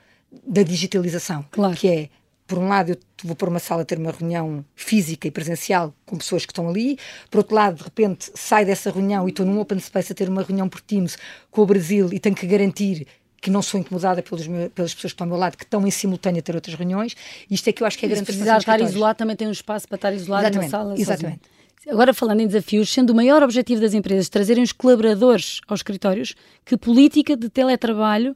da 0.46 0.62
digitalização, 0.62 1.44
claro. 1.50 1.76
que 1.76 1.88
é 1.88 2.08
por 2.48 2.56
um 2.56 2.66
lado, 2.66 2.92
eu 2.92 2.98
vou 3.24 3.36
para 3.36 3.50
uma 3.50 3.58
sala 3.58 3.84
ter 3.84 3.98
uma 3.98 4.10
reunião 4.10 4.64
física 4.74 5.28
e 5.28 5.30
presencial 5.30 5.94
com 6.06 6.16
pessoas 6.16 6.46
que 6.46 6.50
estão 6.50 6.66
ali, 6.66 6.98
por 7.30 7.38
outro 7.38 7.54
lado, 7.54 7.76
de 7.76 7.82
repente, 7.82 8.30
sai 8.34 8.64
dessa 8.64 8.90
reunião 8.90 9.28
e 9.28 9.30
estou 9.30 9.44
num 9.44 9.60
open 9.60 9.78
space 9.78 10.12
a 10.12 10.14
ter 10.14 10.30
uma 10.30 10.42
reunião 10.42 10.66
por 10.66 10.80
Teams 10.80 11.18
com 11.50 11.60
o 11.60 11.66
Brasil 11.66 12.08
e 12.10 12.18
tenho 12.18 12.34
que 12.34 12.46
garantir 12.46 13.06
que 13.40 13.50
não 13.50 13.60
sou 13.60 13.78
incomodada 13.78 14.22
pelos 14.22 14.46
meus, 14.46 14.72
pelas 14.72 14.94
pessoas 14.94 15.12
que 15.12 15.14
estão 15.14 15.26
ao 15.26 15.28
meu 15.28 15.38
lado, 15.38 15.58
que 15.58 15.64
estão 15.64 15.86
em 15.86 15.90
simultâneo 15.90 16.40
a 16.40 16.42
ter 16.42 16.54
outras 16.54 16.74
reuniões. 16.74 17.14
Isto 17.50 17.68
é 17.68 17.72
que 17.72 17.82
eu 17.82 17.86
acho 17.86 17.98
que 17.98 18.06
é 18.06 18.08
grande 18.08 18.24
Se 18.24 18.32
precisar 18.32 18.58
estar 18.58 18.80
isolado, 18.80 19.18
também 19.18 19.36
tem 19.36 19.46
um 19.46 19.52
espaço 19.52 19.86
para 19.86 19.96
estar 19.96 20.12
isolado 20.12 20.44
exatamente, 20.44 20.72
na 20.72 20.78
sala. 20.78 20.94
Exatamente. 20.98 21.40
Sozinho. 21.40 21.94
Agora, 21.94 22.12
falando 22.12 22.40
em 22.40 22.46
desafios, 22.46 22.92
sendo 22.92 23.10
o 23.10 23.14
maior 23.14 23.42
objetivo 23.42 23.80
das 23.80 23.94
empresas 23.94 24.28
trazerem 24.28 24.62
os 24.62 24.72
colaboradores 24.72 25.60
aos 25.68 25.80
escritórios, 25.80 26.34
que 26.64 26.76
política 26.76 27.36
de 27.36 27.48
teletrabalho 27.48 28.34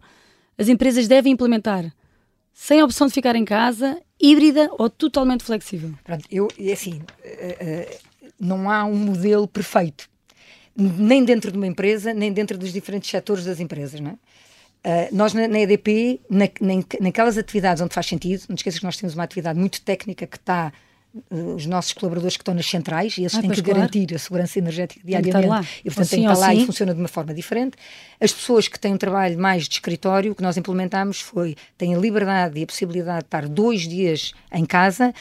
as 0.59 0.69
empresas 0.69 1.09
devem 1.09 1.33
implementar? 1.33 1.93
sem 2.53 2.81
a 2.81 2.85
opção 2.85 3.07
de 3.07 3.13
ficar 3.13 3.35
em 3.35 3.45
casa, 3.45 4.01
híbrida 4.21 4.69
ou 4.79 4.89
totalmente 4.89 5.43
flexível? 5.43 5.93
Pronto, 6.05 6.25
eu, 6.31 6.49
assim, 6.73 7.01
uh, 7.01 7.01
uh, 7.01 7.99
não 8.39 8.71
há 8.71 8.85
um 8.85 8.95
modelo 8.95 9.49
perfeito, 9.49 10.09
nem 10.77 11.25
dentro 11.25 11.51
de 11.51 11.57
uma 11.57 11.67
empresa, 11.67 12.13
nem 12.15 12.33
dentro 12.33 12.59
dos 12.59 12.73
diferentes 12.73 13.11
setores 13.11 13.45
das 13.45 13.61
empresas, 13.61 14.01
não 14.01 14.11
é? 14.11 14.15
Uh, 14.85 15.15
nós 15.15 15.33
na, 15.33 15.47
na 15.47 15.61
EDP, 15.61 16.21
na, 16.29 16.47
na, 16.61 16.83
naquelas 17.01 17.39
atividades 17.39 17.81
onde 17.81 17.95
faz 17.95 18.05
sentido, 18.07 18.43
não 18.49 18.57
esqueças 18.57 18.81
que 18.81 18.85
nós 18.85 18.97
temos 18.97 19.15
uma 19.15 19.23
atividade 19.23 19.59
muito 19.59 19.81
técnica 19.81 20.27
que 20.27 20.37
está 20.37 20.73
os 21.31 21.67
nossos 21.67 21.93
colaboradores 21.93 22.37
que 22.37 22.43
estão 22.43 22.55
nas 22.55 22.67
centrais 22.67 23.19
e 23.19 23.25
esses 23.25 23.39
ah, 23.39 23.43
têm 23.43 23.51
que 23.51 23.63
claro. 23.63 23.81
garantir 23.81 24.15
a 24.15 24.19
segurança 24.19 24.59
energética 24.59 25.01
diariamente 25.05 25.69
e 25.81 25.85
portanto 25.85 26.05
assim, 26.05 26.17
têm 26.17 26.27
que 26.27 26.33
estar 26.33 26.47
lá 26.47 26.55
e 26.55 26.65
funciona 26.65 26.95
de 26.95 27.01
uma 27.01 27.09
forma 27.09 27.35
diferente. 27.35 27.77
As 28.21 28.33
pessoas 28.33 28.67
que 28.67 28.79
têm 28.79 28.95
um 28.95 28.99
trabalho 28.99 29.39
mais 29.39 29.69
de 29.69 29.75
escritório, 29.75 30.33
o 30.33 30.35
que 30.35 30.43
nós 30.43 30.57
implementámos 30.57 31.21
foi 31.21 31.55
têm 31.77 31.95
a 31.95 31.99
liberdade 31.99 32.59
e 32.59 32.63
a 32.63 32.67
possibilidade 32.67 33.21
de 33.21 33.27
estar 33.27 33.47
dois 33.47 33.83
dias 33.83 34.33
em 34.51 34.65
casa, 34.65 35.13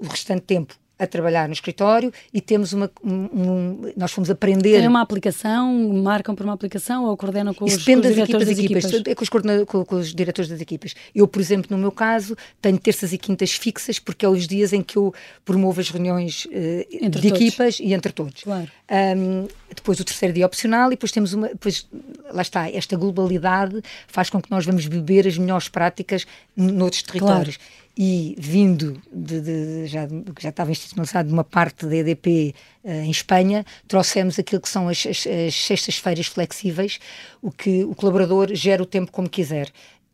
o 0.00 0.06
restante 0.06 0.42
tempo 0.42 0.74
a 0.98 1.06
trabalhar 1.06 1.46
no 1.46 1.52
escritório 1.52 2.12
e 2.32 2.40
temos 2.40 2.72
uma. 2.72 2.90
Um, 3.04 3.92
nós 3.96 4.10
fomos 4.10 4.28
aprender. 4.30 4.78
Tem 4.78 4.88
uma 4.88 5.00
aplicação, 5.00 5.72
marcam 6.02 6.34
por 6.34 6.44
uma 6.44 6.54
aplicação 6.54 7.04
ou 7.04 7.16
coordenam 7.16 7.54
com 7.54 7.66
Isso 7.66 7.78
os, 7.78 7.84
com 7.84 7.92
os 7.92 8.02
diretores 8.02 8.48
das, 8.48 8.58
equipas. 8.58 8.82
das 8.84 8.92
equipas? 8.92 9.12
É 9.12 9.14
com 9.14 9.22
os, 9.22 9.66
com, 9.66 9.84
com 9.84 9.96
os, 9.96 10.14
diretores 10.14 10.50
das 10.50 10.60
equipas. 10.60 10.94
Eu, 11.14 11.28
por 11.28 11.40
exemplo, 11.40 11.76
no 11.76 11.78
meu 11.78 11.92
caso, 11.92 12.36
tenho 12.60 12.78
terças 12.78 13.12
e 13.12 13.18
quintas 13.18 13.52
fixas 13.52 13.98
porque 13.98 14.24
é 14.24 14.28
os 14.28 14.46
dias 14.46 14.72
em 14.72 14.82
que 14.82 14.96
eu 14.96 15.14
promovo 15.44 15.80
as 15.80 15.88
reuniões 15.88 16.46
uh, 16.46 16.48
de 16.90 17.10
todos. 17.10 17.24
equipas 17.24 17.78
e 17.80 17.94
entre 17.94 18.12
todos. 18.12 18.42
Claro. 18.42 18.68
Um, 18.90 19.46
depois 19.78 19.98
o 20.00 20.04
terceiro 20.04 20.34
dia 20.34 20.46
opcional 20.46 20.88
e 20.88 20.90
depois 20.90 21.12
temos 21.12 21.32
uma. 21.32 21.48
Depois, 21.48 21.86
lá 22.30 22.42
está, 22.42 22.70
esta 22.70 22.96
globalidade 22.96 23.82
faz 24.06 24.30
com 24.30 24.40
que 24.40 24.50
nós 24.50 24.64
vamos 24.64 24.86
beber 24.86 25.26
as 25.26 25.38
melhores 25.38 25.68
práticas 25.68 26.26
noutros 26.56 27.02
territórios. 27.02 27.56
Claro 27.56 27.88
e 28.00 28.36
vindo 28.38 29.02
de, 29.12 29.40
de, 29.40 29.86
já, 29.88 30.06
já 30.38 30.50
estava 30.50 30.70
institucionalizado 30.70 31.26
de 31.26 31.34
uma 31.34 31.42
parte 31.42 31.84
da 31.84 31.96
EDP 31.96 32.54
uh, 32.84 32.88
eh, 32.88 33.04
em 33.04 33.10
Espanha, 33.10 33.66
trouxemos 33.88 34.38
aquilo 34.38 34.62
que 34.62 34.68
são 34.68 34.88
as, 34.88 35.04
as, 35.04 35.26
as 35.26 35.54
sextas-feiras 35.54 36.28
flexíveis, 36.28 37.00
o 37.42 37.50
que 37.50 37.82
o 37.82 37.96
colaborador 37.96 38.54
gera 38.54 38.80
o 38.80 38.86
tempo 38.86 39.10
como 39.10 39.28
quiser. 39.28 39.68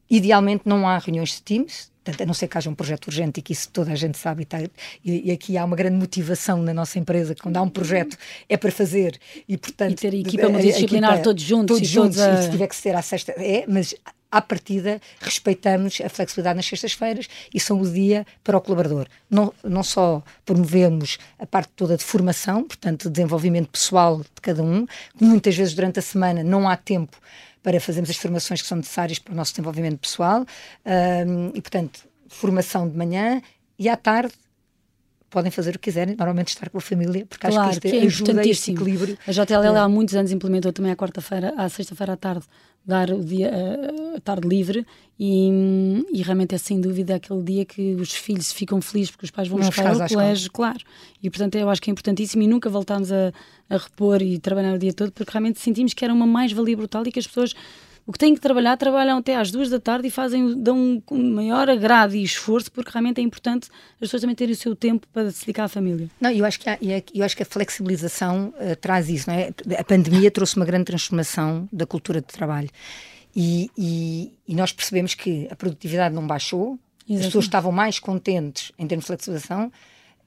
Idealmente 0.08 0.62
não 0.64 0.88
há 0.88 0.96
reuniões 0.96 1.32
de 1.32 1.42
Teams, 1.42 1.92
a 2.06 2.26
não 2.26 2.34
ser 2.34 2.48
que 2.48 2.58
haja 2.58 2.70
um 2.70 2.74
projeto 2.74 3.06
urgente 3.06 3.40
e 3.40 3.42
que 3.42 3.52
isso 3.52 3.68
toda 3.70 3.92
a 3.92 3.94
gente 3.94 4.18
sabe 4.18 4.42
e, 4.42 4.44
tá, 4.44 4.62
e, 4.62 4.70
e, 5.04 5.32
aqui 5.32 5.56
há 5.56 5.64
uma 5.64 5.76
grande 5.76 5.96
motivação 5.96 6.62
na 6.62 6.74
nossa 6.74 6.98
empresa 6.98 7.34
que 7.34 7.42
quando 7.42 7.56
há 7.56 7.62
um 7.62 7.68
projeto 7.68 8.16
é 8.48 8.56
para 8.56 8.70
fazer 8.70 9.18
e 9.48 9.56
portanto 9.56 9.92
e 9.92 9.94
ter 9.94 10.12
a 10.12 10.16
equipa 10.16 10.48
multidisciplinar 10.48 11.10
a 11.10 11.14
equipa, 11.14 11.24
todos 11.24 11.42
juntos 11.42 11.76
todos 11.76 11.88
juntos 11.88 12.20
a... 12.20 12.40
e 12.40 12.42
se 12.42 12.50
tiver 12.50 12.66
que 12.66 12.76
ser 12.76 12.94
à 12.94 13.02
sexta 13.02 13.32
é 13.32 13.64
mas 13.66 13.94
à 14.34 14.42
partida, 14.42 15.00
respeitamos 15.20 16.00
a 16.04 16.08
flexibilidade 16.08 16.56
nas 16.56 16.66
sextas-feiras 16.66 17.28
e 17.54 17.60
são 17.60 17.80
o 17.80 17.88
dia 17.88 18.26
para 18.42 18.58
o 18.58 18.60
colaborador. 18.60 19.06
Não, 19.30 19.54
não 19.62 19.84
só 19.84 20.24
promovemos 20.44 21.18
a 21.38 21.46
parte 21.46 21.70
toda 21.76 21.96
de 21.96 22.02
formação, 22.02 22.64
portanto, 22.64 23.04
de 23.04 23.10
desenvolvimento 23.10 23.68
pessoal 23.68 24.18
de 24.18 24.40
cada 24.42 24.60
um, 24.60 24.86
que 24.86 25.24
muitas 25.24 25.54
vezes 25.54 25.72
durante 25.72 26.00
a 26.00 26.02
semana 26.02 26.42
não 26.42 26.68
há 26.68 26.76
tempo 26.76 27.16
para 27.64 27.80
fazermos 27.80 28.10
as 28.10 28.16
formações 28.16 28.62
que 28.62 28.68
são 28.68 28.76
necessárias 28.76 29.18
para 29.18 29.32
o 29.32 29.36
nosso 29.36 29.52
desenvolvimento 29.52 29.98
pessoal 29.98 30.44
e, 31.54 31.60
portanto, 31.60 32.06
formação 32.28 32.88
de 32.88 32.96
manhã 32.96 33.40
e 33.78 33.88
à 33.88 33.96
tarde 33.96 34.34
podem 35.34 35.50
fazer 35.50 35.70
o 35.70 35.72
que 35.80 35.90
quiserem, 35.90 36.14
normalmente 36.14 36.50
estar 36.50 36.70
com 36.70 36.78
a 36.78 36.80
família, 36.80 37.26
porque 37.26 37.44
claro, 37.44 37.70
acho 37.70 37.80
que 37.80 37.88
isto 37.88 37.98
que 37.98 38.04
é 38.04 38.06
ajuda 38.06 38.40
a 38.40 38.46
esse 38.46 38.70
equilíbrio. 38.70 39.18
A 39.26 39.32
JLL 39.32 39.76
há 39.76 39.88
muitos 39.88 40.14
anos 40.14 40.30
implementou 40.30 40.72
também 40.72 40.92
à 40.92 40.96
quarta-feira, 40.96 41.52
à 41.56 41.68
sexta-feira 41.68 42.12
à 42.12 42.16
tarde, 42.16 42.44
dar 42.86 43.10
o 43.10 43.24
dia, 43.24 43.50
a 44.16 44.20
tarde 44.20 44.46
livre 44.46 44.86
e, 45.18 46.04
e, 46.12 46.22
realmente 46.22 46.54
é 46.54 46.58
sem 46.58 46.80
dúvida 46.80 47.16
aquele 47.16 47.42
dia 47.42 47.64
que 47.64 47.94
os 47.94 48.12
filhos 48.12 48.52
ficam 48.52 48.80
felizes 48.80 49.10
porque 49.10 49.24
os 49.24 49.30
pais 49.32 49.48
vão 49.48 49.58
buscar 49.58 50.00
ao 50.00 50.08
colégio, 50.08 50.52
claro. 50.52 50.84
E 51.20 51.28
portanto 51.28 51.56
eu 51.56 51.68
acho 51.68 51.82
que 51.82 51.90
é 51.90 51.92
importantíssimo 51.92 52.44
e 52.44 52.46
nunca 52.46 52.70
voltámos 52.70 53.10
a, 53.10 53.32
a 53.68 53.76
repor 53.76 54.22
e 54.22 54.38
trabalhar 54.38 54.74
o 54.74 54.78
dia 54.78 54.92
todo 54.92 55.10
porque 55.10 55.32
realmente 55.32 55.58
sentimos 55.58 55.94
que 55.94 56.04
era 56.04 56.14
uma 56.14 56.26
mais-valia 56.26 56.76
brutal 56.76 57.02
e 57.06 57.10
que 57.10 57.18
as 57.18 57.26
pessoas 57.26 57.54
o 58.06 58.12
que 58.12 58.18
têm 58.18 58.34
que 58.34 58.40
trabalhar, 58.40 58.76
trabalham 58.76 59.18
até 59.18 59.34
às 59.34 59.50
duas 59.50 59.70
da 59.70 59.80
tarde 59.80 60.08
e 60.08 60.10
fazem, 60.10 60.60
dão 60.62 61.02
um 61.10 61.30
maior 61.32 61.70
agrado 61.70 62.14
e 62.14 62.22
esforço, 62.22 62.70
porque 62.70 62.90
realmente 62.90 63.18
é 63.18 63.24
importante 63.24 63.70
as 63.94 64.00
pessoas 64.00 64.20
também 64.20 64.36
terem 64.36 64.52
o 64.52 64.56
seu 64.56 64.76
tempo 64.76 65.06
para 65.10 65.30
se 65.30 65.40
dedicar 65.40 65.64
à 65.64 65.68
família. 65.68 66.10
Não, 66.20 66.30
eu 66.30 66.44
acho 66.44 66.60
que, 66.60 66.68
há, 66.68 66.78
eu 67.14 67.24
acho 67.24 67.34
que 67.34 67.42
a 67.42 67.46
flexibilização 67.46 68.52
uh, 68.58 68.76
traz 68.76 69.08
isso, 69.08 69.30
não 69.30 69.36
é? 69.36 69.50
A 69.78 69.84
pandemia 69.84 70.30
trouxe 70.30 70.56
uma 70.56 70.66
grande 70.66 70.84
transformação 70.84 71.66
da 71.72 71.86
cultura 71.86 72.20
de 72.20 72.26
trabalho. 72.26 72.68
E, 73.34 73.70
e, 73.76 74.32
e 74.46 74.54
nós 74.54 74.70
percebemos 74.70 75.14
que 75.14 75.48
a 75.50 75.56
produtividade 75.56 76.14
não 76.14 76.26
baixou, 76.26 76.78
Exatamente. 77.00 77.20
as 77.20 77.26
pessoas 77.26 77.44
estavam 77.46 77.72
mais 77.72 77.98
contentes 77.98 78.70
em 78.78 78.86
termos 78.86 79.04
de 79.04 79.06
flexibilização 79.08 79.72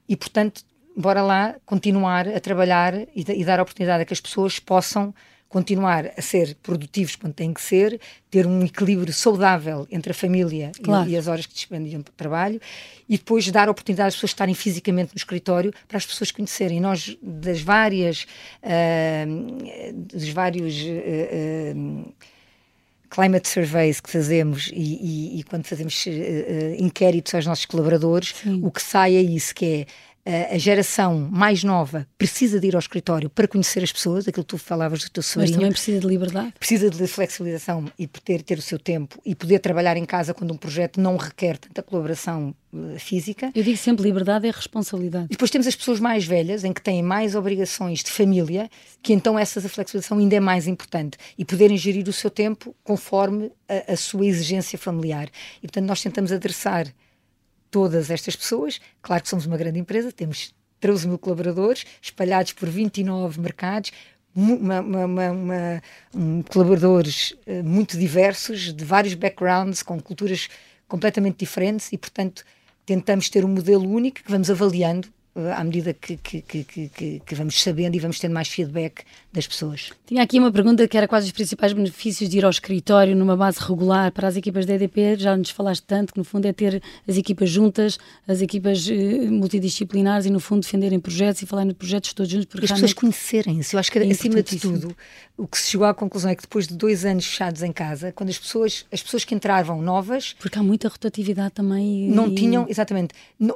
e, 0.10 0.16
portanto, 0.16 0.64
bora 0.96 1.22
lá 1.22 1.56
continuar 1.64 2.28
a 2.28 2.40
trabalhar 2.40 2.96
e, 2.96 3.24
e 3.28 3.46
dar 3.46 3.60
a 3.60 3.62
oportunidade 3.62 4.02
a 4.02 4.06
que 4.06 4.14
as 4.14 4.20
pessoas 4.20 4.60
possam 4.60 5.14
continuar 5.50 6.12
a 6.18 6.22
ser 6.22 6.56
produtivos 6.62 7.16
quando 7.16 7.34
têm 7.34 7.54
que 7.54 7.62
ser, 7.62 8.00
ter 8.30 8.46
um 8.46 8.64
equilíbrio 8.64 9.14
saudável 9.14 9.88
entre 9.90 10.12
a 10.12 10.16
família 10.16 10.72
claro. 10.84 11.10
e, 11.10 11.14
e, 11.14 11.18
as 11.18 11.28
horas 11.28 11.46
que 11.46 11.54
despendiam 11.54 12.02
para 12.02 12.12
o 12.12 12.16
trabalho 12.16 12.62
e 13.08 13.18
depois 13.18 13.50
dar 13.50 13.68
a 13.68 13.72
oportunidade 13.72 14.10
às 14.10 14.16
pessoas 14.16 14.32
estarem 14.32 14.54
fisicamente 14.54 15.14
no 15.14 15.18
escritório 15.18 15.74
para 15.88 15.98
as 15.98 16.06
pessoas 16.06 16.32
conhecerem. 16.32 16.82
Nós, 16.82 17.18
das 17.22 17.62
várias, 17.62 18.28
uh, 18.64 19.94
dos 19.94 20.30
vários. 20.30 20.76
Uh, 20.82 22.06
uh, 22.08 22.14
climate 23.10 23.48
surveys 23.48 24.02
que 24.02 24.10
fazemos 24.10 24.70
e, 24.74 25.38
e, 25.38 25.40
e 25.40 25.44
quando 25.44 25.66
fazemos 25.66 26.06
inquéritos 26.78 27.34
aos 27.34 27.46
nossos 27.46 27.66
colaboradores, 27.66 28.36
Sim. 28.44 28.60
o 28.62 28.70
que 28.70 28.82
sai 28.82 29.16
é 29.16 29.22
isso, 29.22 29.56
que 29.56 29.66
é 29.66 29.86
a 30.54 30.58
geração 30.58 31.30
mais 31.32 31.64
nova 31.64 32.06
precisa 32.18 32.60
de 32.60 32.68
ir 32.68 32.76
ao 32.76 32.80
escritório 32.80 33.30
para 33.30 33.48
conhecer 33.48 33.84
as 33.84 33.92
pessoas, 33.92 34.28
aquilo 34.28 34.44
que 34.44 34.50
tu 34.50 34.58
falavas 34.58 35.04
do 35.04 35.10
teu 35.10 35.24
sobrinho. 35.24 35.52
Mas 35.52 35.58
também 35.58 35.72
precisa 35.72 36.00
de 36.00 36.08
liberdade. 36.08 36.54
Precisa 36.60 36.90
de 36.90 37.08
flexibilização 37.08 37.86
e 37.98 38.08
poder 38.08 38.42
ter 38.42 38.58
o 38.58 38.62
seu 38.62 38.78
tempo 38.78 39.20
e 39.26 39.34
poder 39.34 39.60
trabalhar 39.60 39.96
em 39.96 40.06
casa 40.06 40.34
quando 40.34 40.54
um 40.54 40.58
projeto 40.58 41.00
não 41.00 41.16
requer 41.16 41.58
tanta 41.58 41.82
colaboração 41.82 42.54
uh, 42.74 43.00
física. 43.00 43.52
Eu 43.56 43.64
digo 43.64 43.78
sempre, 43.78 44.04
liberdade 44.04 44.48
é 44.48 44.52
responsabilidade. 44.52 45.26
E 45.26 45.30
depois 45.30 45.50
temos 45.50 45.68
as 45.68 45.76
pessoas 45.76 46.00
mais 46.00 46.26
velhas, 46.26 46.64
em 46.64 46.74
que 46.74 46.82
têm 46.82 47.02
mais 47.02 47.34
obrigações 47.34 48.04
de 48.04 48.12
família, 48.12 48.70
que 49.02 49.14
então 49.14 49.40
essa 49.40 49.62
flexibilização 49.62 50.18
ainda 50.18 50.36
é 50.36 50.40
mais 50.40 50.68
importante 50.68 51.18
e 51.38 51.46
poderem 51.46 51.78
gerir 51.78 52.08
o 52.08 52.14
seu 52.14 52.30
tempo 52.30 52.76
conforme 52.84 53.52
a, 53.70 53.94
a 53.94 53.96
sua 53.96 54.26
exigência 54.26 54.78
familiar. 54.78 55.30
E 55.60 55.68
portanto 55.68 55.86
nós 55.86 56.02
tentamos 56.02 56.32
adressar 56.32 56.88
todas 57.70 58.10
estas 58.10 58.36
pessoas. 58.36 58.80
Claro 59.02 59.24
que 59.24 59.30
somos 59.30 59.46
uma 59.46 59.58
grande 59.58 59.80
empresa, 59.80 60.12
temos 60.12 60.54
13 60.80 61.08
mil 61.08 61.18
colaboradores 61.18 61.86
espalhados 62.02 62.54
por 62.54 62.70
29 62.70 63.40
mercados, 63.40 63.92
uma, 64.36 64.82
uma, 64.82 65.06
uma, 65.06 65.82
um, 66.14 66.44
colaboradores 66.44 67.32
uh, 67.48 67.64
muito 67.64 67.98
diversos, 67.98 68.72
de 68.72 68.86
vários 68.86 69.16
backgrounds, 69.16 69.82
com 69.82 70.00
culturas 70.00 70.48
completamente 70.88 71.38
diferentes 71.40 71.92
e, 71.92 71.98
portanto, 71.98 72.44
tentamos 72.86 73.30
ter 73.30 73.44
um 73.44 73.48
modelo 73.48 73.90
único 73.90 74.24
que 74.24 74.32
vamos 74.32 74.50
avaliando 74.50 75.08
à 75.56 75.64
medida 75.64 75.94
que, 75.94 76.18
que, 76.18 76.42
que, 76.42 77.22
que, 77.26 77.36
vamos 77.36 77.62
sabendo 77.62 77.96
e 77.96 78.00
vamos 78.00 78.20
tendo 78.20 78.34
mais 78.34 78.48
feedback 78.48 79.04
das 79.32 79.46
pessoas. 79.46 79.92
Tinha 80.06 80.24
aqui 80.24 80.40
uma 80.40 80.52
pergunta 80.52 80.88
que 80.88 80.98
era 80.98 81.08
quais 81.08 81.26
os 81.26 81.32
principais 81.32 81.74
benefícios 81.74 82.30
de 82.30 82.38
ir 82.38 82.46
ao 82.46 82.50
escritório 82.50 83.16
numa 83.16 83.38
base 83.38 83.60
regular 83.60 84.12
para 84.12 84.28
as 84.28 84.36
equipas 84.36 84.66
da 84.66 84.74
EDP. 84.74 85.18
Já 85.18 85.38
nos 85.38 85.52
falaste 85.52 85.84
tanto 85.84 86.14
que, 86.14 86.20
no 86.20 86.24
fundo, 86.24 86.46
é 86.48 86.54
ter 86.54 86.82
as 87.08 87.18
equipas 87.18 87.50
juntas, 87.50 88.00
as 88.28 88.42
equipas 88.42 88.90
eh, 88.90 89.30
multidisciplinares 89.30 90.26
e, 90.26 90.30
no 90.30 90.40
fundo, 90.40 90.62
defenderem 90.62 91.00
projetos 91.00 91.42
e 91.42 91.46
falarem 91.46 91.70
de 91.70 91.76
projetos 91.76 92.14
todos 92.14 92.32
juntos. 92.32 92.48
Porque 92.48 92.66
as 92.66 92.72
pessoas 92.72 92.94
conhecerem-se. 92.94 93.76
Eu 93.76 93.80
acho 93.80 93.92
que, 93.92 94.00
é 94.00 94.10
acima 94.10 94.42
de 94.42 94.60
tudo, 94.60 94.96
o 95.38 95.48
que 95.48 95.58
se 95.58 95.70
chegou 95.70 95.86
à 95.86 95.94
conclusão 95.94 96.32
é 96.32 96.36
que 96.36 96.42
depois 96.42 96.68
de 96.68 96.76
dois 96.76 97.06
anos 97.06 97.26
fechados 97.26 97.62
em 97.62 97.72
casa, 97.72 98.12
quando 98.12 98.30
as 98.30 98.40
pessoas, 98.40 98.86
as 98.92 99.04
pessoas 99.04 99.24
que 99.24 99.36
entravam 99.36 99.82
novas. 99.82 100.34
Porque 100.40 100.58
há 100.58 100.64
muita 100.64 100.88
rotatividade 100.88 101.54
também. 101.54 102.10
Não 102.10 102.28
e... 102.28 102.36
tinham, 102.36 102.66
exatamente. 102.68 103.14
Não, 103.40 103.56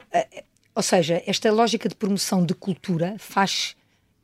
ou 0.75 0.83
seja, 0.83 1.21
esta 1.25 1.51
lógica 1.51 1.89
de 1.89 1.95
promoção 1.95 2.45
de 2.45 2.53
cultura 2.53 3.15
faz 3.17 3.75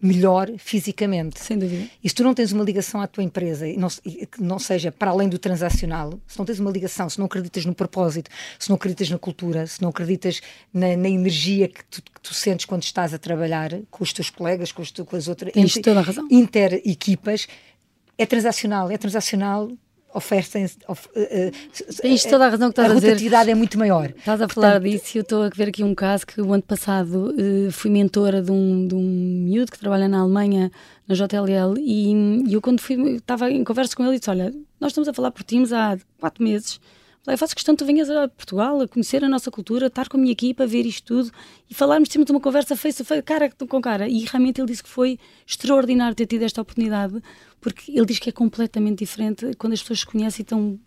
melhor 0.01 0.49
fisicamente. 0.57 1.39
Sem 1.39 1.57
dúvida. 1.57 1.89
E 2.03 2.09
se 2.09 2.15
tu 2.15 2.23
não 2.23 2.33
tens 2.33 2.51
uma 2.51 2.63
ligação 2.63 3.01
à 3.01 3.07
tua 3.07 3.23
empresa, 3.23 3.67
e 3.67 3.77
não, 3.77 3.89
que 3.89 4.41
não 4.41 4.59
seja 4.59 4.91
para 4.91 5.11
além 5.11 5.27
do 5.27 5.39
transacional, 5.39 6.19
se 6.27 6.37
não 6.37 6.45
tens 6.45 6.59
uma 6.59 6.71
ligação, 6.71 7.09
se 7.09 7.17
não 7.17 7.25
acreditas 7.25 7.65
no 7.65 7.73
propósito, 7.73 8.29
se 8.59 8.69
não 8.69 8.75
acreditas 8.75 9.09
na 9.09 9.17
cultura, 9.17 9.65
se 9.65 9.81
não 9.81 9.89
acreditas 9.89 10.41
na, 10.73 10.95
na 10.95 11.09
energia 11.09 11.67
que 11.67 11.83
tu, 11.85 12.01
que 12.01 12.21
tu, 12.21 12.33
sentes 12.33 12.65
quando 12.65 12.83
estás 12.83 13.13
a 13.13 13.17
trabalhar 13.17 13.71
com 13.89 14.03
os 14.03 14.13
teus 14.13 14.29
colegas, 14.29 14.71
com, 14.71 14.81
os, 14.81 14.91
com 14.91 15.15
as 15.15 15.27
outras... 15.27 15.51
Tens 15.53 15.73
toda 15.73 15.99
a 15.99 16.03
razão. 16.03 16.27
Inter-equipas, 16.29 17.47
é 18.17 18.25
transacional. 18.25 18.91
É 18.91 18.97
transacional 18.97 19.71
oferecem. 20.13 20.65
Of, 20.87 21.07
uh, 21.09 22.01
Tens 22.01 22.23
toda 22.23 22.45
a 22.45 22.49
razão 22.49 22.69
que 22.69 22.79
estás 22.79 22.91
a, 22.91 22.95
dizer. 22.95 23.07
A 23.07 23.09
rotatividade 23.09 23.51
é 23.51 23.55
muito 23.55 23.77
maior. 23.77 24.09
Estás 24.09 24.41
a 24.41 24.47
falar 24.47 24.79
Portanto, 24.79 24.91
disso 24.91 25.17
e 25.17 25.19
eu 25.19 25.21
estou 25.21 25.43
a 25.43 25.49
ver 25.49 25.69
aqui 25.69 25.83
um 25.83 25.93
caso 25.93 26.25
que 26.25 26.41
o 26.41 26.53
ano 26.53 26.63
passado 26.63 27.33
uh, 27.37 27.71
fui 27.71 27.91
mentora 27.91 28.41
de 28.41 28.51
um, 28.51 28.87
de 28.87 28.95
um 28.95 29.01
miúdo 29.01 29.71
que 29.71 29.79
trabalha 29.79 30.07
na 30.07 30.19
Alemanha, 30.19 30.71
na 31.07 31.15
JLL, 31.15 31.77
e, 31.77 32.13
e 32.47 32.53
eu 32.53 32.61
quando 32.61 32.81
fui, 32.81 33.15
estava 33.15 33.49
em 33.51 33.63
conversa 33.63 33.95
com 33.95 34.03
ele 34.03 34.15
e 34.15 34.19
disse: 34.19 34.29
Olha, 34.29 34.53
nós 34.79 34.91
estamos 34.91 35.07
a 35.07 35.13
falar 35.13 35.31
por 35.31 35.43
Teams 35.43 35.71
há 35.73 35.97
quatro 36.19 36.43
meses. 36.43 36.79
Eu 37.27 37.37
faço 37.37 37.53
questão 37.53 37.75
que 37.75 37.83
tu 37.83 37.85
venhas 37.85 38.09
a 38.09 38.27
Portugal 38.27 38.81
a 38.81 38.87
conhecer 38.87 39.23
a 39.23 39.27
nossa 39.27 39.51
cultura, 39.51 39.87
estar 39.87 40.07
com 40.07 40.17
a 40.17 40.19
minha 40.19 40.31
equipa, 40.31 40.65
ver 40.65 40.85
isto 40.85 41.03
tudo 41.05 41.31
e 41.69 41.73
falarmos, 41.73 42.09
termos 42.09 42.29
uma 42.29 42.39
conversa 42.39 42.75
face 42.75 43.01
a 43.01 43.05
face, 43.05 43.21
cara 43.21 43.51
com 43.51 43.81
cara. 43.81 44.07
E 44.07 44.25
realmente 44.25 44.61
ele 44.61 44.67
disse 44.67 44.83
que 44.83 44.89
foi 44.89 45.19
extraordinário 45.45 46.15
ter 46.15 46.25
tido 46.25 46.43
esta 46.43 46.61
oportunidade, 46.61 47.21
porque 47.59 47.91
ele 47.91 48.05
diz 48.05 48.19
que 48.19 48.29
é 48.29 48.31
completamente 48.31 48.99
diferente 48.99 49.51
quando 49.57 49.73
as 49.73 49.81
pessoas 49.81 49.99
se 49.99 50.05
conhecem 50.05 50.41
e 50.41 50.43
estão 50.43 50.79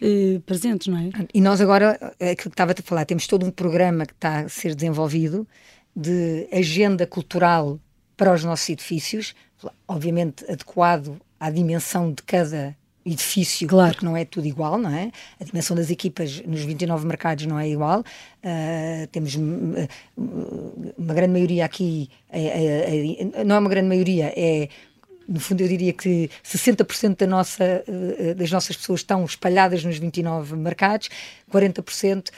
eh, 0.00 0.40
presentes, 0.44 0.86
não 0.88 0.98
é? 0.98 1.10
E 1.32 1.40
nós 1.40 1.60
agora, 1.60 2.14
é 2.20 2.30
aquilo 2.30 2.50
que 2.50 2.54
estava 2.54 2.72
a 2.72 2.82
falar, 2.82 3.04
temos 3.04 3.26
todo 3.26 3.44
um 3.44 3.50
programa 3.50 4.06
que 4.06 4.12
está 4.12 4.40
a 4.40 4.48
ser 4.48 4.74
desenvolvido 4.74 5.46
de 5.94 6.48
agenda 6.52 7.06
cultural 7.06 7.80
para 8.16 8.32
os 8.32 8.44
nossos 8.44 8.68
edifícios, 8.68 9.34
obviamente 9.86 10.44
adequado 10.50 11.20
à 11.40 11.50
dimensão 11.50 12.12
de 12.12 12.22
cada 12.22 12.76
edifício, 13.12 13.66
claro. 13.66 13.92
porque 13.92 14.06
não 14.06 14.16
é 14.16 14.24
tudo 14.24 14.46
igual, 14.46 14.78
não 14.78 14.90
é? 14.90 15.10
A 15.40 15.44
dimensão 15.44 15.76
das 15.76 15.90
equipas 15.90 16.42
nos 16.46 16.60
29 16.60 17.06
mercados 17.06 17.46
não 17.46 17.58
é 17.58 17.68
igual. 17.68 18.00
Uh, 18.00 19.06
temos 19.10 19.34
uh, 19.34 19.88
uma 20.96 21.14
grande 21.14 21.32
maioria 21.32 21.64
aqui, 21.64 22.08
é, 22.30 22.46
é, 22.46 23.22
é, 23.40 23.44
não 23.44 23.56
é 23.56 23.58
uma 23.58 23.70
grande 23.70 23.88
maioria, 23.88 24.32
é 24.36 24.68
no 25.28 25.40
fundo 25.40 25.60
eu 25.60 25.68
diria 25.68 25.92
que 25.92 26.30
60% 26.42 27.18
da 27.18 27.26
nossa, 27.26 27.84
uh, 27.86 28.34
das 28.34 28.50
nossas 28.50 28.76
pessoas 28.76 29.00
estão 29.00 29.24
espalhadas 29.24 29.84
nos 29.84 29.98
29 29.98 30.56
mercados, 30.56 31.10
40% 31.52 32.30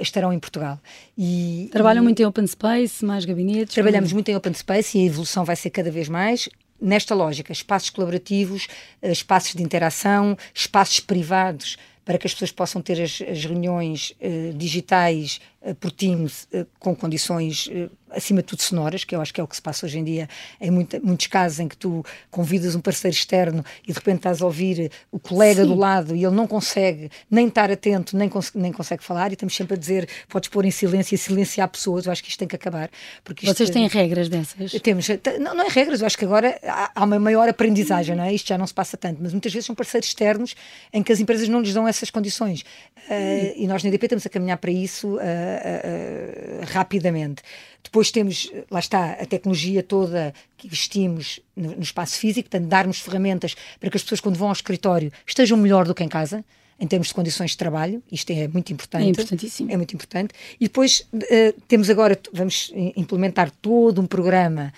estarão 0.00 0.32
em 0.32 0.38
Portugal. 0.38 0.78
E, 1.16 1.70
Trabalham 1.72 2.02
e, 2.02 2.04
muito 2.04 2.20
em 2.20 2.26
open 2.26 2.46
space, 2.46 3.02
mais 3.04 3.24
gabinetes? 3.24 3.74
Trabalhamos 3.74 4.10
como... 4.10 4.16
muito 4.16 4.30
em 4.30 4.36
open 4.36 4.52
space 4.52 4.98
e 4.98 5.02
a 5.02 5.06
evolução 5.06 5.44
vai 5.44 5.56
ser 5.56 5.70
cada 5.70 5.90
vez 5.90 6.08
mais 6.08 6.48
nesta 6.82 7.14
lógica, 7.14 7.52
espaços 7.52 7.90
colaborativos, 7.90 8.66
eh, 9.00 9.12
espaços 9.12 9.54
de 9.54 9.62
interação, 9.62 10.36
espaços 10.52 11.00
privados 11.00 11.78
para 12.04 12.18
que 12.18 12.26
as 12.26 12.32
pessoas 12.32 12.50
possam 12.50 12.82
ter 12.82 13.00
as, 13.00 13.22
as 13.22 13.44
reuniões 13.44 14.12
uh, 14.20 14.52
digitais 14.54 15.40
uh, 15.60 15.72
por 15.76 15.92
Teams 15.92 16.48
uh, 16.52 16.66
com 16.80 16.96
condições 16.96 17.68
acima 18.14 18.42
de 18.42 18.46
tudo 18.46 18.62
sonoras, 18.62 19.04
que 19.04 19.14
eu 19.14 19.20
acho 19.20 19.32
que 19.32 19.40
é 19.40 19.44
o 19.44 19.46
que 19.46 19.56
se 19.56 19.62
passa 19.62 19.86
hoje 19.86 19.98
em 19.98 20.04
dia 20.04 20.28
em 20.60 20.70
muita, 20.70 21.00
muitos 21.00 21.26
casos 21.26 21.60
em 21.60 21.68
que 21.68 21.76
tu 21.76 22.04
convidas 22.30 22.74
um 22.74 22.80
parceiro 22.80 23.14
externo 23.14 23.64
e 23.86 23.92
de 23.92 23.98
repente 23.98 24.18
estás 24.18 24.42
a 24.42 24.46
ouvir 24.46 24.90
o 25.10 25.18
colega 25.18 25.62
Sim. 25.62 25.68
do 25.68 25.74
lado 25.74 26.14
e 26.14 26.24
ele 26.24 26.34
não 26.34 26.46
consegue 26.46 27.10
nem 27.30 27.48
estar 27.48 27.70
atento, 27.70 28.16
nem, 28.16 28.28
cons 28.28 28.52
nem 28.54 28.72
consegue 28.72 29.02
falar 29.02 29.30
e 29.30 29.34
estamos 29.34 29.54
sempre 29.54 29.74
a 29.74 29.76
dizer, 29.76 30.08
podes 30.28 30.48
pôr 30.48 30.64
em 30.64 30.70
silêncio 30.70 31.14
e 31.14 31.18
silenciar 31.18 31.68
pessoas, 31.68 32.06
eu 32.06 32.12
acho 32.12 32.22
que 32.22 32.28
isto 32.28 32.38
tem 32.38 32.48
que 32.48 32.56
acabar. 32.56 32.90
Porque 33.24 33.46
Vocês 33.46 33.70
têm 33.70 33.86
regras 33.88 34.28
dessas? 34.28 34.72
Temos, 34.82 35.06
não, 35.40 35.54
não 35.54 35.64
é 35.64 35.68
regras, 35.68 36.00
eu 36.00 36.06
acho 36.06 36.18
que 36.18 36.24
agora 36.24 36.58
há, 36.94 37.04
uma 37.04 37.18
maior 37.18 37.48
aprendizagem, 37.48 38.16
não 38.16 38.24
é? 38.24 38.32
Isto 38.32 38.48
já 38.48 38.58
não 38.58 38.66
se 38.66 38.74
passa 38.74 38.96
tanto, 38.96 39.18
mas 39.22 39.32
muitas 39.32 39.52
vezes 39.52 39.66
são 39.66 39.74
parceiros 39.74 40.08
externos 40.08 40.54
em 40.92 41.02
que 41.02 41.12
as 41.12 41.20
empresas 41.20 41.48
não 41.48 41.60
lhes 41.60 41.74
dão 41.74 41.86
essas 41.86 42.10
condições. 42.10 42.62
Uh, 43.08 43.52
e 43.56 43.66
nós 43.66 43.82
na 43.82 43.88
EDP 43.88 44.06
estamos 44.06 44.26
a 44.26 44.30
caminhar 44.30 44.58
para 44.58 44.70
isso 44.70 45.16
uh, 45.16 45.18
uh, 45.18 46.64
rapidamente. 46.72 47.42
Depois 47.82 48.10
temos, 48.10 48.50
lá 48.70 48.78
está, 48.78 49.12
a 49.12 49.26
tecnologia 49.26 49.82
toda 49.82 50.32
que 50.56 50.66
investimos 50.66 51.40
no, 51.56 51.76
no 51.76 51.82
espaço 51.82 52.16
físico, 52.16 52.48
portanto, 52.48 52.68
darmos 52.68 53.00
ferramentas 53.00 53.56
para 53.80 53.90
que 53.90 53.96
as 53.96 54.02
pessoas, 54.02 54.20
quando 54.20 54.36
vão 54.36 54.48
ao 54.48 54.52
escritório, 54.52 55.12
estejam 55.26 55.58
melhor 55.58 55.86
do 55.86 55.94
que 55.94 56.02
em 56.02 56.08
casa 56.08 56.44
em 56.80 56.86
termos 56.86 57.08
de 57.08 57.14
condições 57.14 57.52
de 57.52 57.56
trabalho, 57.56 58.02
isto 58.10 58.30
é 58.32 58.48
muito 58.48 58.72
importante. 58.72 59.04
É 59.04 59.08
importantíssimo. 59.08 59.70
É 59.70 59.76
muito 59.76 59.94
importante. 59.94 60.34
E 60.58 60.64
depois 60.64 61.06
uh, 61.12 61.60
temos 61.68 61.88
agora, 61.88 62.18
vamos 62.32 62.72
implementar 62.96 63.52
todo 63.62 64.00
um 64.00 64.06
programa 64.06 64.72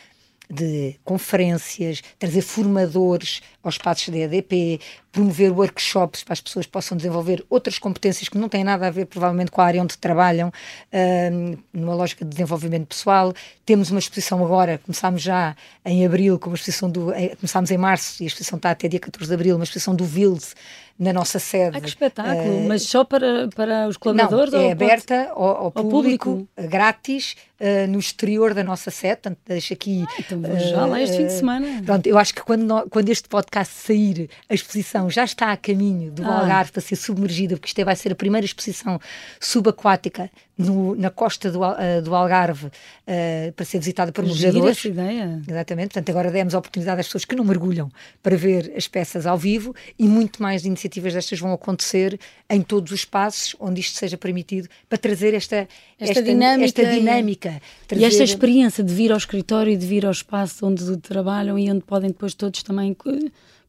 de 0.51 0.97
conferências, 1.05 2.03
trazer 2.19 2.43
formadores 2.43 3.41
aos 3.63 3.75
espaços 3.75 4.09
da 4.09 4.19
EDP, 4.19 4.81
promover 5.11 5.53
workshops 5.53 6.23
para 6.23 6.33
as 6.33 6.41
pessoas 6.41 6.67
possam 6.67 6.97
desenvolver 6.97 7.45
outras 7.49 7.79
competências 7.79 8.29
que 8.29 8.37
não 8.37 8.49
têm 8.49 8.65
nada 8.65 8.87
a 8.87 8.91
ver, 8.91 9.07
provavelmente, 9.07 9.51
com 9.51 9.61
a 9.61 9.65
área 9.65 9.83
onde 9.83 9.97
trabalham, 9.97 10.49
uh, 10.49 11.59
numa 11.73 11.95
lógica 11.95 12.25
de 12.25 12.31
desenvolvimento 12.33 12.89
pessoal. 12.89 13.33
Temos 13.65 13.91
uma 13.91 14.01
exposição 14.01 14.45
agora, 14.45 14.79
começámos 14.79 15.23
já 15.23 15.57
em 15.85 16.05
abril, 16.05 16.39
com 16.39 16.51
uma 16.51 16.57
exposição 16.57 16.91
do. 16.91 17.13
Começámos 17.39 17.71
em 17.71 17.79
março 17.79 18.23
e 18.23 18.25
a 18.25 18.27
exposição 18.27 18.57
está 18.57 18.71
até 18.71 18.89
dia 18.89 19.01
14 19.01 19.29
de 19.29 19.35
abril, 19.35 19.57
uma 19.57 19.65
exposição 19.65 19.95
do 19.95 20.05
Vils 20.05 20.55
na 20.99 21.13
nossa 21.13 21.39
sede. 21.39 21.77
Ah, 21.77 21.81
que 21.81 21.89
espetáculo! 21.89 22.65
Uh, 22.65 22.69
Mas 22.69 22.83
só 22.83 23.05
para, 23.05 23.49
para 23.49 23.89
os 23.89 23.97
colaboradores? 23.97 24.53
Não, 24.53 24.61
é 24.61 24.73
aberta 24.73 25.31
ao, 25.35 25.43
ao, 25.43 25.65
ao 25.65 25.73
público, 25.73 26.31
público, 26.31 26.49
grátis, 26.69 27.37
uh, 27.61 27.91
no 27.91 27.99
exterior 27.99 28.55
da 28.55 28.63
nossa 28.63 28.91
sede. 28.91 29.23
Portanto, 29.23 29.39
deixo 29.47 29.73
aqui. 29.73 30.05
Ah, 30.07 30.15
então 30.21 30.41
vou 30.41 30.59
já 30.59 30.87
lá 30.87 31.01
este 31.01 31.17
fim 31.17 31.27
de 31.27 31.33
semana. 31.33 31.83
Pronto, 31.85 32.07
eu 32.07 32.17
acho 32.17 32.35
que 32.35 32.43
quando, 32.43 32.89
quando 32.91 33.09
este 33.09 33.29
podcast 33.29 33.75
sair, 33.75 34.31
a 34.49 34.55
exposição 34.55 35.11
já 35.11 35.25
está 35.25 35.51
a 35.51 35.57
caminho 35.57 36.13
do 36.13 36.25
ah. 36.25 36.41
Algarve 36.41 36.71
para 36.71 36.81
ser 36.81 36.97
submergida, 36.97 37.57
porque 37.57 37.69
isto 37.69 37.85
vai 37.85 37.97
ser 37.97 38.13
a 38.13 38.17
primeira 38.17 38.45
exposição 38.45 39.01
subaquática 39.41 40.31
no, 40.57 40.95
na 40.95 41.11
costa 41.11 41.51
do, 41.51 41.61
uh, 41.61 42.01
do 42.03 42.15
Algarve 42.15 42.67
uh, 42.67 43.53
para 43.55 43.65
ser 43.65 43.79
visitada 43.79 44.13
por 44.13 44.25
mergulhadores. 44.25 44.79
essa 44.79 44.89
ideia. 44.89 45.43
Exatamente. 45.49 45.89
Portanto, 45.89 46.11
agora 46.11 46.31
demos 46.31 46.55
a 46.55 46.59
oportunidade 46.59 47.01
às 47.01 47.07
pessoas 47.07 47.25
que 47.25 47.35
não 47.35 47.45
mergulham 47.45 47.91
para 48.23 48.37
ver 48.37 48.73
as 48.77 48.87
peças 48.87 49.27
ao 49.27 49.37
vivo 49.37 49.75
e 49.99 50.07
muito 50.07 50.43
mais 50.43 50.65
iniciativas 50.65 51.13
destas 51.13 51.39
vão 51.39 51.53
acontecer 51.53 52.19
em 52.49 52.63
todos 52.63 52.93
os 52.93 53.01
espaços 53.01 53.57
onde 53.59 53.81
isto 53.81 53.99
seja 53.99 54.17
permitido 54.17 54.69
para 54.89 54.99
trazer 54.99 55.35
esta, 55.35 55.69
esta, 55.99 56.13
esta 56.13 56.23
dinâmica, 56.23 56.65
esta 56.65 56.85
dinâmica 56.87 57.63
e, 57.91 57.99
e 57.99 58.05
esta 58.05 58.23
experiência 58.23 58.85
de 58.85 58.95
vir 58.95 59.11
ao 59.11 59.19
escritório 59.19 59.73
e 59.73 59.77
de 59.77 59.87
vir 59.87 60.07
ao 60.07 60.13
espaço 60.13 60.67
onde 60.67 60.97
trabalham 60.99 61.59
e 61.59 61.71
onde 61.71 61.83
podem 61.83 62.11
depois 62.11 62.35
todos 62.35 62.63
também 62.63 62.95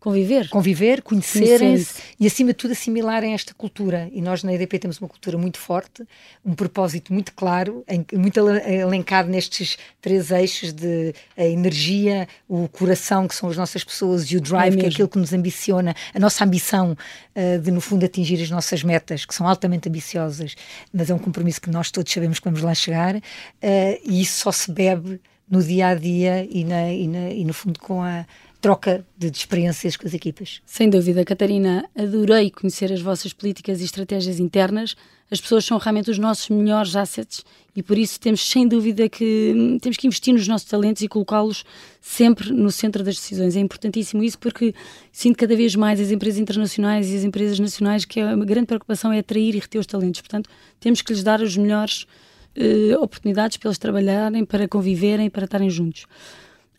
Conviver. 0.05 0.49
Conviver, 0.49 1.01
conhecerem-se 1.01 1.95
e, 2.19 2.27
acima 2.27 2.51
de 2.51 2.57
tudo, 2.57 2.73
assimilarem 2.73 3.33
esta 3.33 3.55
cultura. 3.55 4.07
E 4.13 4.21
nós 4.21 4.43
na 4.43 4.53
EDP 4.53 4.77
temos 4.77 4.99
uma 4.99 5.09
cultura 5.09 5.35
muito 5.35 5.57
forte, 5.57 6.03
um 6.45 6.53
propósito 6.53 7.11
muito 7.11 7.33
claro, 7.33 7.83
em, 7.87 8.05
muito 8.13 8.39
elencado 8.39 9.31
nestes 9.31 9.79
três 9.99 10.29
eixos 10.29 10.71
de 10.71 11.11
a 11.35 11.43
energia, 11.43 12.27
o 12.47 12.67
coração, 12.67 13.27
que 13.27 13.33
são 13.33 13.49
as 13.49 13.57
nossas 13.57 13.83
pessoas, 13.83 14.25
e 14.25 14.37
o 14.37 14.41
drive, 14.41 14.75
é 14.75 14.77
que 14.77 14.85
é 14.85 14.89
aquilo 14.89 15.07
que 15.09 15.17
nos 15.17 15.33
ambiciona, 15.33 15.95
a 16.13 16.19
nossa 16.19 16.45
ambição 16.45 16.91
uh, 17.35 17.59
de, 17.59 17.71
no 17.71 17.81
fundo, 17.81 18.05
atingir 18.05 18.39
as 18.43 18.51
nossas 18.51 18.83
metas, 18.83 19.25
que 19.25 19.33
são 19.33 19.47
altamente 19.47 19.89
ambiciosas, 19.89 20.53
mas 20.93 21.09
é 21.09 21.15
um 21.15 21.19
compromisso 21.19 21.59
que 21.59 21.71
nós 21.71 21.89
todos 21.89 22.13
sabemos 22.13 22.37
que 22.37 22.45
vamos 22.45 22.61
lá 22.61 22.75
chegar, 22.75 23.15
uh, 23.15 23.21
e 24.05 24.21
isso 24.21 24.41
só 24.41 24.51
se 24.51 24.71
bebe 24.71 25.19
no 25.49 25.63
dia 25.63 25.87
a 25.87 25.95
dia 25.95 26.47
e, 26.49 26.63
na, 26.63 26.91
e, 26.91 27.07
na, 27.07 27.29
e 27.29 27.43
no 27.43 27.53
fundo 27.53 27.79
com 27.79 28.03
a 28.03 28.25
troca 28.65 29.05
de 29.15 29.27
experiências 29.27 29.95
com 29.95 30.07
as 30.07 30.13
equipas. 30.15 30.59
Sem 30.65 30.89
dúvida, 30.89 31.23
Catarina, 31.23 31.87
adorei 31.95 32.49
conhecer 32.49 32.91
as 32.91 32.99
vossas 32.99 33.31
políticas 33.31 33.79
e 33.79 33.83
estratégias 33.83 34.39
internas. 34.39 34.95
As 35.29 35.39
pessoas 35.39 35.63
são 35.63 35.77
realmente 35.77 36.09
os 36.09 36.17
nossos 36.17 36.49
melhores 36.49 36.95
assets 36.95 37.45
e 37.75 37.83
por 37.83 37.95
isso 37.95 38.19
temos 38.19 38.43
sem 38.43 38.67
dúvida 38.67 39.07
que 39.07 39.77
temos 39.83 39.97
que 39.97 40.07
investir 40.07 40.33
nos 40.33 40.47
nossos 40.47 40.67
talentos 40.67 41.03
e 41.03 41.07
colocá-los 41.07 41.63
sempre 42.01 42.51
no 42.51 42.71
centro 42.71 43.03
das 43.03 43.17
decisões. 43.17 43.55
É 43.55 43.59
importantíssimo 43.59 44.23
isso 44.23 44.39
porque 44.39 44.73
sinto 45.11 45.37
cada 45.37 45.55
vez 45.55 45.75
mais 45.75 46.01
as 46.01 46.09
empresas 46.09 46.39
internacionais 46.39 47.11
e 47.11 47.17
as 47.17 47.23
empresas 47.23 47.59
nacionais 47.59 48.03
que 48.03 48.19
a 48.19 48.35
grande 48.35 48.65
preocupação 48.65 49.13
é 49.13 49.19
atrair 49.19 49.53
e 49.53 49.59
reter 49.59 49.77
os 49.77 49.85
talentos. 49.85 50.21
Portanto, 50.21 50.49
temos 50.79 51.03
que 51.03 51.13
lhes 51.13 51.21
dar 51.21 51.39
as 51.39 51.55
melhores 51.55 52.07
uh, 52.57 52.99
oportunidades 52.99 53.57
para 53.57 53.69
eles 53.69 53.77
trabalharem, 53.77 54.43
para 54.43 54.67
conviverem, 54.67 55.29
para 55.29 55.45
estarem 55.45 55.69
juntos. 55.69 56.07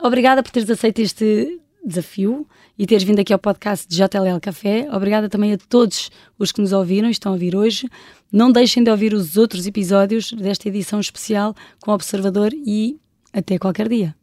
Obrigada 0.01 0.42
por 0.42 0.51
teres 0.51 0.68
aceito 0.68 0.99
este 0.99 1.61
desafio 1.87 2.46
e 2.79 2.87
teres 2.87 3.05
vindo 3.05 3.20
aqui 3.20 3.33
ao 3.33 3.38
podcast 3.38 3.87
de 3.88 3.96
JLL 3.96 4.40
Café. 4.40 4.88
Obrigada 4.92 5.29
também 5.29 5.53
a 5.53 5.59
todos 5.59 6.11
os 6.38 6.51
que 6.51 6.61
nos 6.61 6.72
ouviram 6.72 7.09
e 7.09 7.12
estão 7.12 7.33
a 7.33 7.35
ouvir 7.35 7.55
hoje. 7.55 7.88
Não 8.31 8.51
deixem 8.51 8.83
de 8.83 8.90
ouvir 8.90 9.14
os 9.14 9.37
outros 9.37 9.66
episódios 9.66 10.33
desta 10.33 10.68
edição 10.68 10.99
especial 10.99 11.55
com 11.81 11.92
o 11.92 11.94
Observador 11.94 12.53
e 12.53 12.99
até 13.33 13.59
qualquer 13.59 13.88
dia. 13.88 14.14